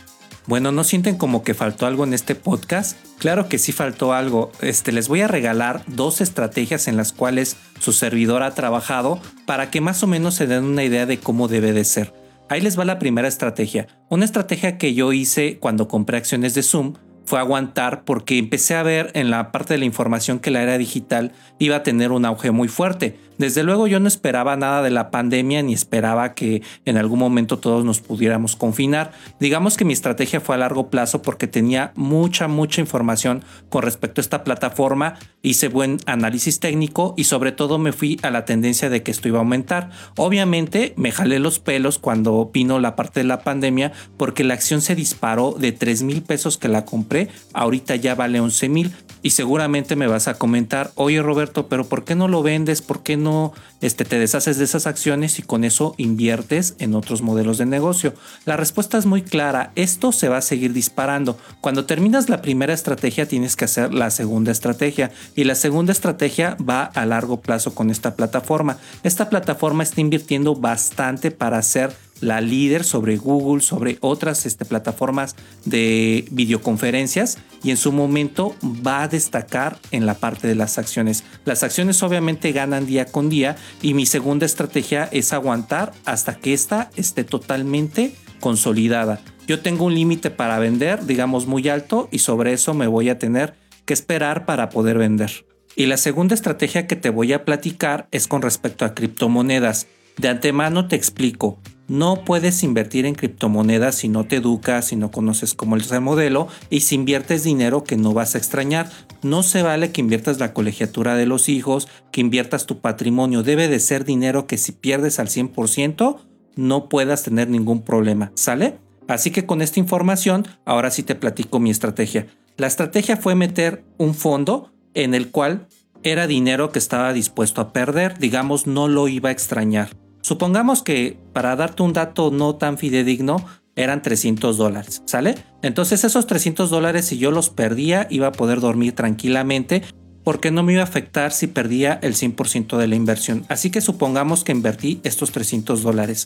Bueno, 0.47 0.73
¿no 0.73 0.85
sienten 0.85 1.17
como 1.17 1.43
que 1.43 1.55
faltó 1.55 1.87
algo 1.87 2.05
en 2.05 2.13
este 2.13 2.35
podcast? 2.35 2.99
Claro 3.19 3.49
que 3.49 3.59
sí 3.59 3.73
faltó 3.73 4.13
algo. 4.13 4.53
Este, 4.61 4.93
les 4.93 5.09
voy 5.09 5.23
a 5.23 5.29
regalar 5.29 5.83
dos 5.87 6.21
estrategias 6.21 6.87
en 6.87 6.99
las 6.99 7.15
cuales 7.15 7.57
su 7.81 7.95
servidor 7.95 8.43
ha 8.43 8.55
trabajado 8.55 9.21
para 9.47 9.71
que 9.71 9.81
más 9.81 10.03
o 10.03 10.07
menos 10.07 10.35
se 10.35 10.47
den 10.47 10.65
una 10.65 10.85
idea 10.85 11.07
de 11.07 11.19
cómo 11.19 11.49
debe 11.49 11.73
de 11.73 11.85
ser. 11.85 12.13
Ahí 12.51 12.61
les 12.61 12.79
va 12.79 12.85
la 12.85 12.99
primera 12.99 13.27
estrategia. 13.27 13.87
Una 14.11 14.27
estrategia 14.27 14.77
que 14.77 14.93
yo 14.93 15.15
hice 15.15 15.59
cuando 15.59 15.89
compré 15.89 16.19
acciones 16.19 16.53
de 16.53 16.63
Zoom 16.63 16.93
fue 17.25 17.39
aguantar 17.39 18.05
porque 18.05 18.37
empecé 18.37 18.75
a 18.75 18.83
ver 18.83 19.11
en 19.15 19.31
la 19.31 19.51
parte 19.51 19.73
de 19.73 19.79
la 19.79 19.87
información 19.87 20.41
que 20.41 20.51
la 20.51 20.63
era 20.63 20.77
digital 20.77 21.33
iba 21.59 21.77
a 21.77 21.83
tener 21.83 22.13
un 22.13 22.27
auge 22.27 22.51
muy 22.51 22.69
fuerte. 22.69 23.19
Desde 23.39 23.63
luego 23.63 23.87
yo 23.87 24.01
no 24.01 24.09
esperaba 24.09 24.57
nada 24.57 24.83
de 24.83 24.91
la 24.91 25.11
pandemia 25.11 25.63
ni 25.63 25.75
esperaba 25.75 26.35
que 26.35 26.63
en 26.85 26.97
algún 26.97 27.19
momento 27.19 27.59
todos 27.59 27.85
nos 27.85 28.01
pudiéramos 28.01 28.57
confinar. 28.57 29.13
Digamos 29.41 29.77
que 29.77 29.85
mi 29.85 29.93
estrategia 29.93 30.41
fue 30.41 30.55
a 30.55 30.59
largo 30.59 30.89
plazo 30.91 31.23
porque 31.23 31.47
tenía 31.47 31.93
mucha, 31.97 32.49
mucha 32.49 32.81
información 32.81 33.43
con 33.69 33.83
respecto 33.83 34.21
a 34.21 34.23
esta 34.23 34.45
plataforma, 34.45 35.15
hice 35.43 35.69
buen 35.69 35.99
análisis 36.07 36.61
técnico 36.61 37.15
y 37.17 37.25
sobre 37.25 37.53
todo 37.53 37.79
me 37.79 37.93
fui 37.93 38.19
a 38.23 38.31
la 38.31 38.45
tendencia 38.45 38.91
de 38.91 39.03
que 39.03 39.11
esto 39.11 39.29
iba 39.29 39.39
a 39.39 39.43
aumentar. 39.43 39.91
Obviamente 40.17 40.95
me 40.97 41.13
jalé 41.13 41.39
los 41.39 41.59
pelos 41.59 41.99
cuando 41.99 42.51
vino 42.53 42.79
la 42.79 42.97
parte 42.97 43.21
de 43.21 43.25
la 43.25 43.41
pandemia 43.41 43.93
porque 44.17 44.45
la 44.45 44.55
acción 44.55 44.81
se 44.81 44.95
disparó 44.95 45.57
de 45.59 45.73
3 45.73 46.03
mil 46.03 46.23
pesos 46.23 46.59
que 46.59 46.69
la 46.69 46.85
compré, 46.85 47.29
ahorita 47.53 47.97
ya 47.97 48.15
vale 48.15 48.41
11 48.41 48.69
mil 48.69 48.93
y 49.23 49.31
seguramente 49.31 49.97
me 49.97 50.07
vas 50.07 50.29
a 50.29 50.35
comentar, 50.35 50.91
oye 50.97 51.23
Roberto, 51.23 51.67
pero 51.69 51.87
¿por 51.87 52.05
qué 52.05 52.15
no 52.15 52.29
lo 52.29 52.43
vendes? 52.43 52.83
¿Por 52.83 53.03
qué 53.03 53.17
no 53.25 53.53
este, 53.81 54.05
te 54.05 54.19
deshaces 54.19 54.59
de 54.59 54.65
esas 54.65 54.87
acciones 54.87 55.39
y 55.39 55.43
con 55.43 55.65
eso 55.65 55.95
inviertes 55.97 56.77
en 56.79 56.95
otros 56.95 57.23
modelos 57.23 57.59
de 57.59 57.67
negocio? 57.67 58.15
La 58.45 58.57
respuesta 58.57 58.97
es 58.99 59.07
muy 59.07 59.23
clara, 59.23 59.73
esto 59.75 60.13
se 60.13 60.29
va 60.29 60.37
a 60.37 60.43
seguir 60.43 60.73
disparando. 60.73 61.37
Cuando 61.61 61.87
terminas 61.87 62.29
la 62.29 62.43
primera 62.43 62.73
estrategia 62.73 63.27
tienes 63.27 63.57
que 63.57 63.65
hacer 63.65 63.93
la 63.93 64.11
segunda 64.11 64.53
estrategia 64.53 65.11
y 65.35 65.45
la 65.45 65.57
segunda 65.57 65.93
estrategia 65.93 66.57
va 66.57 66.85
a 66.85 67.07
largo 67.07 67.41
plazo 67.41 67.75
con 67.75 67.91
esta 67.91 68.15
plataforma. 68.15 68.79
Esta 69.03 69.29
plataforma 69.29 69.83
está 69.83 70.01
invirtiendo 70.01 70.55
bastante 70.55 71.31
para 71.31 71.59
hacer 71.59 72.04
la 72.25 72.41
líder 72.41 72.85
sobre 72.85 73.17
Google, 73.17 73.63
sobre 73.63 73.99
otras 74.01 74.47
este, 74.47 74.65
plataformas 74.65 75.37
de 75.65 76.25
videoconferencias 76.31 77.39
y 77.63 77.71
en 77.71 77.77
su 77.77 77.93
momento 77.93 78.57
va 78.65 79.03
a 79.03 79.09
destacar 79.09 79.79
en 79.91 80.07
la 80.07 80.15
parte 80.15 80.49
de 80.49 80.55
las 80.55 80.79
acciones. 80.79 81.25
Las 81.45 81.63
acciones 81.63 82.03
obviamente 82.03 82.53
ganan 82.53 82.87
día 82.87 83.07
con 83.07 83.29
día 83.29 83.57
y 83.83 83.95
mi 83.95 84.07
segunda 84.07 84.47
estrategia 84.47 85.09
es 85.13 85.33
aguantar 85.33 85.93
hasta 86.05 86.37
que 86.37 86.55
esta 86.55 86.91
esté 86.97 87.25
totalmente 87.25 88.15
consolidada. 88.41 89.21
Yo 89.47 89.61
tengo 89.61 89.85
un 89.85 89.95
límite 89.95 90.31
para 90.31 90.59
vender, 90.59 91.05
digamos 91.05 91.47
muy 91.47 91.69
alto, 91.69 92.09
y 92.11 92.21
sobre 92.21 92.55
eso 92.55 92.73
me 92.73 92.87
voy 92.87 93.11
a 93.11 93.19
tener 93.19 93.55
que 93.85 93.93
esperar 93.93 94.47
para 94.47 94.71
poder 94.71 94.97
vender. 94.97 95.45
Y 95.77 95.87
la 95.87 95.99
segunda 95.99 96.35
estrategia 96.35 96.87
que 96.87 96.97
te 96.97 97.11
voy 97.11 97.33
a 97.33 97.45
platicar 97.45 98.09
es 98.11 98.27
con 98.27 98.43
respecto 98.43 98.85
a 98.85 98.95
criptomonedas. 98.95 99.87
De 100.17 100.29
antemano 100.29 100.89
te 100.89 100.97
explico, 100.97 101.59
no 101.87 102.25
puedes 102.25 102.63
invertir 102.63 103.05
en 103.05 103.15
criptomonedas 103.15 103.97
si 103.97 104.09
no 104.09 104.25
te 104.25 104.37
educas, 104.37 104.87
si 104.87 104.97
no 104.97 105.11
conoces 105.11 105.55
cómo 105.55 105.77
es 105.77 105.91
el 105.93 106.01
modelo 106.01 106.49
y 106.71 106.81
si 106.81 106.95
inviertes 106.95 107.45
dinero 107.45 107.85
que 107.85 107.97
no 107.97 108.13
vas 108.15 108.35
a 108.35 108.39
extrañar. 108.39 108.91
No 109.23 109.43
se 109.43 109.63
vale 109.63 109.93
que 109.93 110.01
inviertas 110.01 110.39
la 110.39 110.55
colegiatura 110.55 111.15
de 111.15 111.27
los 111.27 111.49
hijos, 111.49 111.89
que 112.11 112.21
inviertas 112.21 112.67
tu 112.67 112.79
patrimonio. 112.81 113.43
Debe 113.43 113.69
de 113.69 113.81
ser 113.81 114.05
dinero 114.05 114.47
que 114.47 114.57
si 114.57 114.73
pierdes 114.73 115.19
al 115.19 115.29
100% 115.29 116.19
no 116.57 116.89
puedas 116.89 117.23
tener 117.23 117.49
ningún 117.49 117.83
problema. 117.83 118.33
¿Sale? 118.35 118.79
Así 119.07 119.31
que 119.31 119.45
con 119.45 119.61
esta 119.61 119.81
información, 119.81 120.47
ahora 120.65 120.91
sí 120.91 121.03
te 121.03 121.15
platico 121.15 121.61
mi 121.61 121.71
estrategia. 121.71 122.27
La 122.57 122.67
estrategia 122.67 123.17
fue 123.17 123.35
meter 123.35 123.85
un 123.99 124.15
fondo 124.15 124.73
en 124.95 125.15
el 125.15 125.31
cual 125.31 125.67
era 126.03 126.27
dinero 126.27 126.71
que 126.71 126.79
estaba 126.79 127.13
dispuesto 127.13 127.61
a 127.61 127.73
perder, 127.73 128.19
digamos, 128.19 128.67
no 128.67 128.89
lo 128.89 129.09
iba 129.09 129.31
a 129.31 129.33
extrañar. 129.33 129.91
Supongamos 130.25 130.83
que 130.83 131.19
para 131.35 131.55
darte 131.55 131.83
un 131.83 131.93
dato 131.93 132.31
no 132.31 132.55
tan 132.55 132.79
fidedigno 132.79 133.45
eran 133.77 134.01
300 134.01 134.57
dólares, 134.57 135.03
¿sale? 135.05 135.35
Entonces 135.61 136.03
esos 136.03 136.27
300 136.27 136.71
dólares 136.71 137.05
si 137.05 137.19
yo 137.19 137.31
los 137.31 137.51
perdía 137.51 138.07
iba 138.09 138.29
a 138.29 138.33
poder 138.33 138.61
dormir 138.61 138.95
tranquilamente 138.95 139.83
porque 140.25 140.51
no 140.51 140.63
me 140.63 140.73
iba 140.73 140.81
a 140.81 140.87
afectar 140.87 141.31
si 141.31 141.47
perdía 141.47 141.99
el 142.03 142.15
100% 142.15 142.79
de 142.79 142.87
la 142.87 142.97
inversión. 142.97 143.45
Así 143.51 143.69
que 143.69 143.83
supongamos 143.83 144.45
que 144.45 144.53
invertí 144.53 144.99
estos 145.05 145.31
300 145.31 145.83
dólares. 145.83 146.25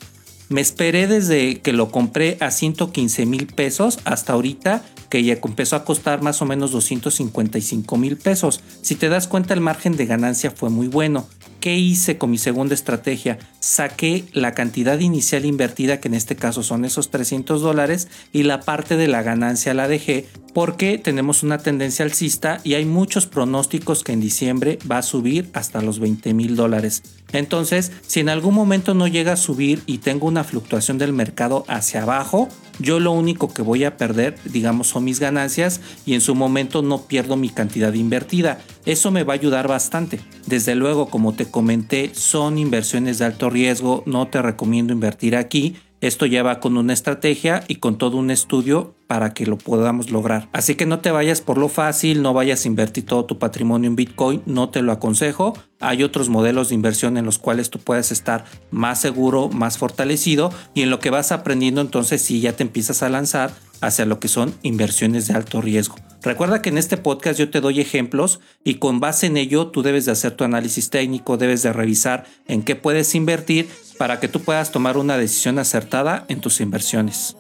Me 0.49 0.61
esperé 0.61 1.09
desde 1.09 1.59
que 1.61 1.73
lo 1.73 1.91
compré 1.91 2.37
a 2.39 2.53
115 2.53 3.27
mil 3.27 3.49
pesos 3.49 3.99
hasta 4.05 4.35
ahorita 4.35 4.85
que 5.11 5.25
ya 5.25 5.41
empezó 5.43 5.75
a 5.75 5.85
costar 5.85 6.23
más 6.23 6.41
o 6.41 6.45
menos 6.45 6.71
255 6.71 7.97
mil 7.97 8.17
pesos. 8.17 8.63
Si 8.81 8.95
te 8.95 9.09
das 9.09 9.27
cuenta 9.27 9.55
el 9.55 9.61
margen 9.61 9.97
de 9.97 10.07
ganancia 10.07 10.53
fue 10.53 10.71
muy 10.71 10.87
bueno. 10.87 11.27
¿Qué 11.61 11.77
hice 11.77 12.19
con 12.19 12.31
mi 12.31 12.39
segunda 12.39 12.75
estrategia? 12.75 13.39
Saqué 13.59 14.25
la 14.33 14.55
cantidad 14.55 15.01
inicial 15.01 15.45
invertida, 15.45 15.99
que 15.99 16.07
en 16.07 16.15
este 16.15 16.37
caso 16.37 16.63
son 16.63 16.85
esos 16.85 17.11
300 17.11 17.61
dólares, 17.61 18.07
y 18.33 18.45
la 18.45 18.61
parte 18.61 18.97
de 18.97 19.09
la 19.09 19.23
ganancia 19.23 19.75
la 19.75 19.89
dejé 19.89 20.29
porque 20.59 20.99
tenemos 20.99 21.45
una 21.45 21.59
tendencia 21.59 22.05
alcista 22.05 22.61
y 22.65 22.75
hay 22.75 22.85
muchos 22.85 23.27
pronósticos 23.27 24.03
que 24.03 24.11
en 24.11 24.21
diciembre 24.21 24.81
va 24.91 24.99
a 24.99 25.03
subir 25.03 25.49
hasta 25.53 25.81
los 25.83 26.01
20 26.01 26.35
mil 26.35 26.57
dólares. 26.57 27.05
Entonces, 27.33 27.93
si 28.05 28.19
en 28.19 28.29
algún 28.29 28.55
momento 28.55 28.93
no 28.93 29.07
llega 29.07 29.35
a 29.35 29.37
subir 29.37 29.85
y 29.87 29.99
tengo 29.99 30.27
una 30.27 30.43
fluctuación 30.43 30.99
del 30.99 31.13
mercado 31.13 31.65
hacia 31.69 32.03
abajo, 32.03 32.49
yo 32.81 32.99
lo 32.99 33.13
único 33.13 33.55
que 33.55 33.63
voy 33.63 33.85
a 33.85 33.97
perder, 33.97 34.37
digamos, 34.47 34.89
son 34.89 35.05
mis 35.05 35.21
ganancias 35.21 35.81
y 36.05 36.15
en 36.15 36.21
su 36.21 36.35
momento 36.35 36.83
no 36.83 37.03
pierdo 37.03 37.37
mi 37.37 37.51
cantidad 37.51 37.93
invertida. 37.93 38.59
Eso 38.85 39.13
me 39.13 39.23
va 39.23 39.35
a 39.35 39.37
ayudar 39.37 39.69
bastante. 39.69 40.19
Desde 40.47 40.75
luego, 40.75 41.09
como 41.09 41.35
te 41.35 41.49
comenté, 41.49 42.11
son 42.15 42.59
inversiones 42.59 43.19
de 43.19 43.27
alto 43.27 43.49
riesgo, 43.49 44.03
no 44.07 44.27
te 44.27 44.43
recomiendo 44.43 44.93
invertir 44.93 45.37
aquí 45.37 45.77
esto 46.01 46.27
ya 46.27 46.43
va 46.43 46.61
con 46.61 46.77
una 46.77 46.93
estrategia 46.93 47.65
y 47.69 47.77
con 47.77 47.99
todo 47.99 48.17
un 48.17 48.31
estudio 48.31 48.95
para 49.07 49.35
que 49.35 49.47
lo 49.47 49.59
podamos 49.59 50.11
lograr. 50.11 50.49
Así 50.53 50.75
que 50.75 50.87
no 50.87 51.01
te 51.01 51.11
vayas 51.11 51.41
por 51.41 51.59
lo 51.59 51.69
fácil, 51.69 52.23
no 52.23 52.35
vayas 52.35 52.65
a 52.65 52.69
invertir 52.69 53.07
todo 53.07 53.25
tu 53.25 53.39
patrimonio 53.39 53.89
en 53.89 53.97
Bitcoin, 53.97 54.43
no 54.47 54.69
te 54.69 54.83
lo 54.83 54.93
aconsejo. 54.93 55.55
Hay 55.81 56.03
otros 56.03 56.29
modelos 56.29 56.69
de 56.69 56.75
inversión 56.75 57.17
en 57.17 57.25
los 57.25 57.39
cuales 57.39 57.71
tú 57.71 57.79
puedes 57.79 58.13
estar 58.13 58.45
más 58.71 59.01
seguro, 59.01 59.49
más 59.49 59.79
fortalecido 59.79 60.53
y 60.75 60.83
en 60.83 60.91
lo 60.91 61.01
que 61.01 61.11
vas 61.11 61.33
aprendiendo 61.33 61.81
entonces 61.81 62.23
sí 62.23 62.41
ya 62.41 62.53
te 62.53 62.63
empiezas 62.63 63.03
a 63.03 63.09
lanzar 63.09 63.51
hacia 63.81 64.05
lo 64.05 64.21
que 64.21 64.29
son 64.29 64.55
inversiones 64.63 65.27
de 65.27 65.35
alto 65.35 65.61
riesgo. 65.61 65.97
Recuerda 66.23 66.63
que 66.63 66.71
en 66.71 66.79
este 66.79 66.97
podcast 66.97 67.39
yo 67.39 67.51
te 67.51 67.61
doy 67.61 67.81
ejemplos 67.81 68.41
y 68.65 68.75
con 68.75 69.01
base 69.01 69.27
en 69.27 69.37
ello 69.37 69.69
tú 69.69 69.83
debes 69.83 70.05
de 70.05 70.13
hacer 70.13 70.33
tu 70.33 70.45
análisis 70.45 70.91
técnico, 70.91 71.37
debes 71.37 71.63
de 71.63 71.73
revisar 71.73 72.27
en 72.47 72.63
qué 72.63 72.75
puedes 72.75 73.15
invertir 73.15 73.69
para 73.99 74.19
que 74.19 74.29
tú 74.29 74.41
puedas 74.41 74.73
tomar 74.73 74.97
una 74.97 75.17
decisión 75.17 75.59
acertada 75.59 76.25
en 76.29 76.41
tus 76.41 76.61
inversiones. 76.61 77.37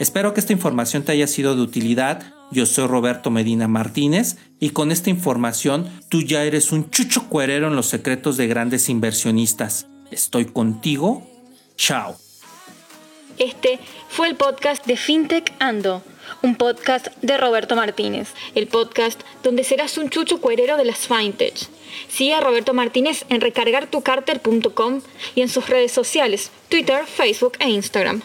Espero 0.00 0.34
que 0.34 0.40
esta 0.40 0.52
información 0.52 1.04
te 1.04 1.12
haya 1.12 1.26
sido 1.26 1.54
de 1.54 1.62
utilidad. 1.62 2.22
Yo 2.50 2.66
soy 2.66 2.86
Roberto 2.86 3.30
Medina 3.30 3.68
Martínez 3.68 4.36
y 4.58 4.70
con 4.70 4.90
esta 4.90 5.10
información 5.10 5.88
tú 6.08 6.22
ya 6.22 6.44
eres 6.44 6.72
un 6.72 6.90
chucho 6.90 7.28
cuerero 7.28 7.68
en 7.68 7.76
los 7.76 7.86
secretos 7.86 8.36
de 8.36 8.46
grandes 8.46 8.88
inversionistas. 8.88 9.86
Estoy 10.10 10.46
contigo. 10.46 11.26
Chao. 11.76 12.16
Este 13.38 13.78
fue 14.08 14.28
el 14.28 14.36
podcast 14.36 14.86
de 14.86 14.96
FinTech 14.96 15.52
Ando, 15.58 16.02
un 16.42 16.56
podcast 16.56 17.08
de 17.22 17.36
Roberto 17.36 17.76
Martínez, 17.76 18.28
el 18.54 18.66
podcast 18.66 19.20
donde 19.42 19.64
serás 19.64 19.98
un 19.98 20.10
chucho 20.10 20.40
cuerero 20.40 20.76
de 20.76 20.84
las 20.84 21.06
FinTech. 21.06 21.54
Sigue 22.08 22.34
a 22.34 22.40
Roberto 22.40 22.74
Martínez 22.74 23.24
en 23.28 23.40
recargartucarter.com 23.40 25.00
y 25.34 25.42
en 25.42 25.48
sus 25.48 25.68
redes 25.68 25.92
sociales, 25.92 26.50
Twitter, 26.68 27.06
Facebook 27.06 27.52
e 27.60 27.70
Instagram. 27.70 28.22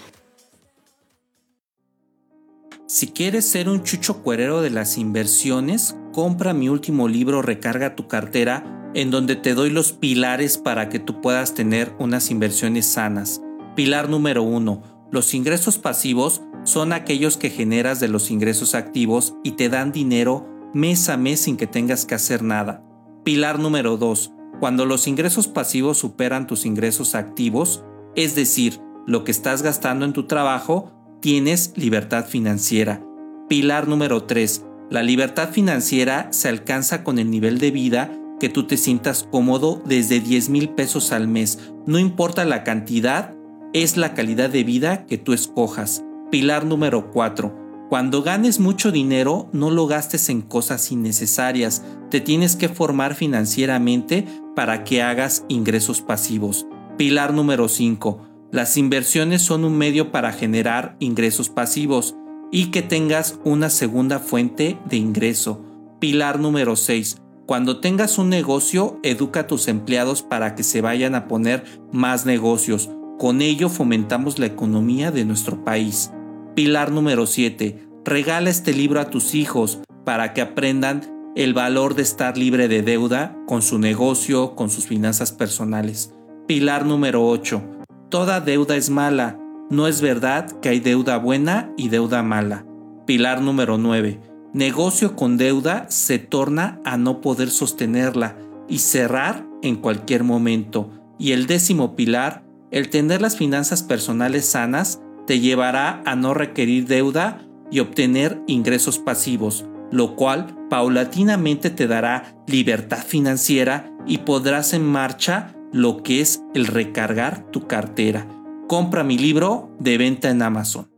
Si 2.87 3.07
quieres 3.07 3.45
ser 3.45 3.69
un 3.69 3.83
chucho 3.83 4.23
cuerero 4.23 4.61
de 4.61 4.71
las 4.71 4.97
inversiones, 4.97 5.95
compra 6.11 6.53
mi 6.53 6.69
último 6.69 7.07
libro 7.07 7.43
Recarga 7.43 7.95
tu 7.95 8.07
cartera, 8.07 8.91
en 8.95 9.11
donde 9.11 9.35
te 9.35 9.53
doy 9.53 9.69
los 9.69 9.91
pilares 9.91 10.57
para 10.57 10.89
que 10.89 10.97
tú 10.97 11.21
puedas 11.21 11.53
tener 11.53 11.93
unas 11.99 12.31
inversiones 12.31 12.87
sanas. 12.87 13.41
Pilar 13.75 14.09
número 14.09 14.41
uno 14.41 14.99
los 15.11 15.33
ingresos 15.33 15.77
pasivos 15.77 16.41
son 16.69 16.93
aquellos 16.93 17.37
que 17.37 17.49
generas 17.49 17.99
de 17.99 18.07
los 18.07 18.29
ingresos 18.29 18.75
activos 18.75 19.33
y 19.43 19.51
te 19.51 19.69
dan 19.69 19.91
dinero 19.91 20.47
mes 20.73 21.09
a 21.09 21.17
mes 21.17 21.39
sin 21.41 21.57
que 21.57 21.67
tengas 21.67 22.05
que 22.05 22.15
hacer 22.15 22.43
nada. 22.43 22.83
Pilar 23.23 23.59
número 23.59 23.97
2. 23.97 24.31
Cuando 24.59 24.85
los 24.85 25.07
ingresos 25.07 25.47
pasivos 25.47 25.97
superan 25.97 26.45
tus 26.45 26.65
ingresos 26.65 27.15
activos, 27.15 27.83
es 28.15 28.35
decir, 28.35 28.79
lo 29.07 29.23
que 29.23 29.31
estás 29.31 29.63
gastando 29.63 30.05
en 30.05 30.13
tu 30.13 30.27
trabajo, 30.27 30.91
tienes 31.21 31.73
libertad 31.75 32.25
financiera. 32.25 33.03
Pilar 33.47 33.87
número 33.87 34.25
3. 34.25 34.65
La 34.91 35.01
libertad 35.01 35.49
financiera 35.49 36.27
se 36.31 36.49
alcanza 36.49 37.03
con 37.03 37.17
el 37.17 37.31
nivel 37.31 37.57
de 37.57 37.71
vida 37.71 38.11
que 38.39 38.49
tú 38.49 38.67
te 38.67 38.77
sientas 38.77 39.27
cómodo 39.31 39.81
desde 39.85 40.19
10 40.19 40.49
mil 40.49 40.69
pesos 40.69 41.11
al 41.11 41.27
mes. 41.27 41.59
No 41.87 41.97
importa 41.97 42.45
la 42.45 42.63
cantidad, 42.63 43.35
es 43.73 43.97
la 43.97 44.13
calidad 44.13 44.49
de 44.49 44.63
vida 44.63 45.05
que 45.07 45.17
tú 45.17 45.33
escojas. 45.33 46.03
Pilar 46.31 46.63
número 46.63 47.09
4. 47.09 47.87
Cuando 47.89 48.21
ganes 48.21 48.59
mucho 48.59 48.91
dinero, 48.91 49.49
no 49.51 49.71
lo 49.71 49.87
gastes 49.87 50.29
en 50.29 50.41
cosas 50.41 50.91
innecesarias. 50.91 51.83
Te 52.11 52.21
tienes 52.21 52.55
que 52.55 52.69
formar 52.69 53.15
financieramente 53.15 54.27
para 54.55 54.83
que 54.83 55.01
hagas 55.01 55.43
ingresos 55.47 56.01
pasivos. 56.01 56.67
Pilar 56.99 57.33
número 57.33 57.67
5. 57.67 58.27
Las 58.51 58.77
inversiones 58.77 59.41
son 59.41 59.65
un 59.65 59.75
medio 59.75 60.11
para 60.11 60.31
generar 60.31 60.95
ingresos 60.99 61.49
pasivos 61.49 62.15
y 62.51 62.67
que 62.67 62.83
tengas 62.83 63.39
una 63.43 63.71
segunda 63.71 64.19
fuente 64.19 64.77
de 64.87 64.97
ingreso. 64.97 65.65
Pilar 65.99 66.39
número 66.39 66.75
6. 66.75 67.17
Cuando 67.47 67.79
tengas 67.79 68.19
un 68.19 68.29
negocio, 68.29 68.99
educa 69.01 69.39
a 69.39 69.47
tus 69.47 69.67
empleados 69.67 70.21
para 70.21 70.53
que 70.53 70.61
se 70.61 70.81
vayan 70.81 71.15
a 71.15 71.27
poner 71.27 71.63
más 71.91 72.27
negocios. 72.27 72.91
Con 73.17 73.41
ello 73.41 73.67
fomentamos 73.67 74.37
la 74.37 74.45
economía 74.45 75.09
de 75.09 75.25
nuestro 75.25 75.63
país. 75.63 76.11
Pilar 76.59 76.91
número 76.91 77.25
7. 77.25 77.87
Regala 78.03 78.49
este 78.49 78.73
libro 78.73 78.99
a 78.99 79.09
tus 79.09 79.33
hijos 79.33 79.79
para 80.03 80.33
que 80.33 80.41
aprendan 80.41 81.31
el 81.37 81.53
valor 81.53 81.95
de 81.95 82.01
estar 82.01 82.37
libre 82.37 82.67
de 82.67 82.81
deuda 82.81 83.33
con 83.47 83.61
su 83.61 83.79
negocio, 83.79 84.55
con 84.55 84.69
sus 84.69 84.85
finanzas 84.85 85.31
personales. 85.31 86.13
Pilar 86.47 86.85
número 86.85 87.25
8. 87.25 87.63
Toda 88.09 88.41
deuda 88.41 88.75
es 88.75 88.89
mala. 88.89 89.39
No 89.69 89.87
es 89.87 90.01
verdad 90.01 90.51
que 90.59 90.67
hay 90.67 90.81
deuda 90.81 91.15
buena 91.15 91.71
y 91.77 91.87
deuda 91.87 92.23
mala. 92.23 92.65
Pilar 93.05 93.39
número 93.41 93.77
9. 93.77 94.19
Negocio 94.53 95.15
con 95.15 95.37
deuda 95.37 95.85
se 95.89 96.19
torna 96.19 96.81
a 96.83 96.97
no 96.97 97.21
poder 97.21 97.51
sostenerla 97.51 98.35
y 98.67 98.79
cerrar 98.79 99.47
en 99.61 99.77
cualquier 99.77 100.25
momento. 100.25 100.91
Y 101.17 101.31
el 101.31 101.47
décimo 101.47 101.95
pilar, 101.95 102.43
el 102.69 102.89
tener 102.89 103.21
las 103.21 103.37
finanzas 103.37 103.81
personales 103.81 104.45
sanas 104.45 104.99
te 105.29 105.39
llevará 105.39 106.01
a 106.07 106.15
no 106.15 106.33
requerir 106.33 106.87
deuda 106.87 107.45
y 107.69 107.81
obtener 107.81 108.41
ingresos 108.47 108.97
pasivos, 108.97 109.63
lo 109.91 110.15
cual 110.15 110.57
paulatinamente 110.71 111.69
te 111.69 111.85
dará 111.85 112.35
libertad 112.47 113.05
financiera 113.05 113.93
y 114.07 114.17
podrás 114.17 114.73
en 114.73 114.83
marcha 114.83 115.53
lo 115.71 116.01
que 116.01 116.21
es 116.21 116.41
el 116.55 116.65
recargar 116.65 117.43
tu 117.51 117.67
cartera. 117.67 118.27
Compra 118.67 119.03
mi 119.03 119.19
libro 119.19 119.69
de 119.77 119.99
venta 119.99 120.31
en 120.31 120.41
Amazon. 120.41 120.88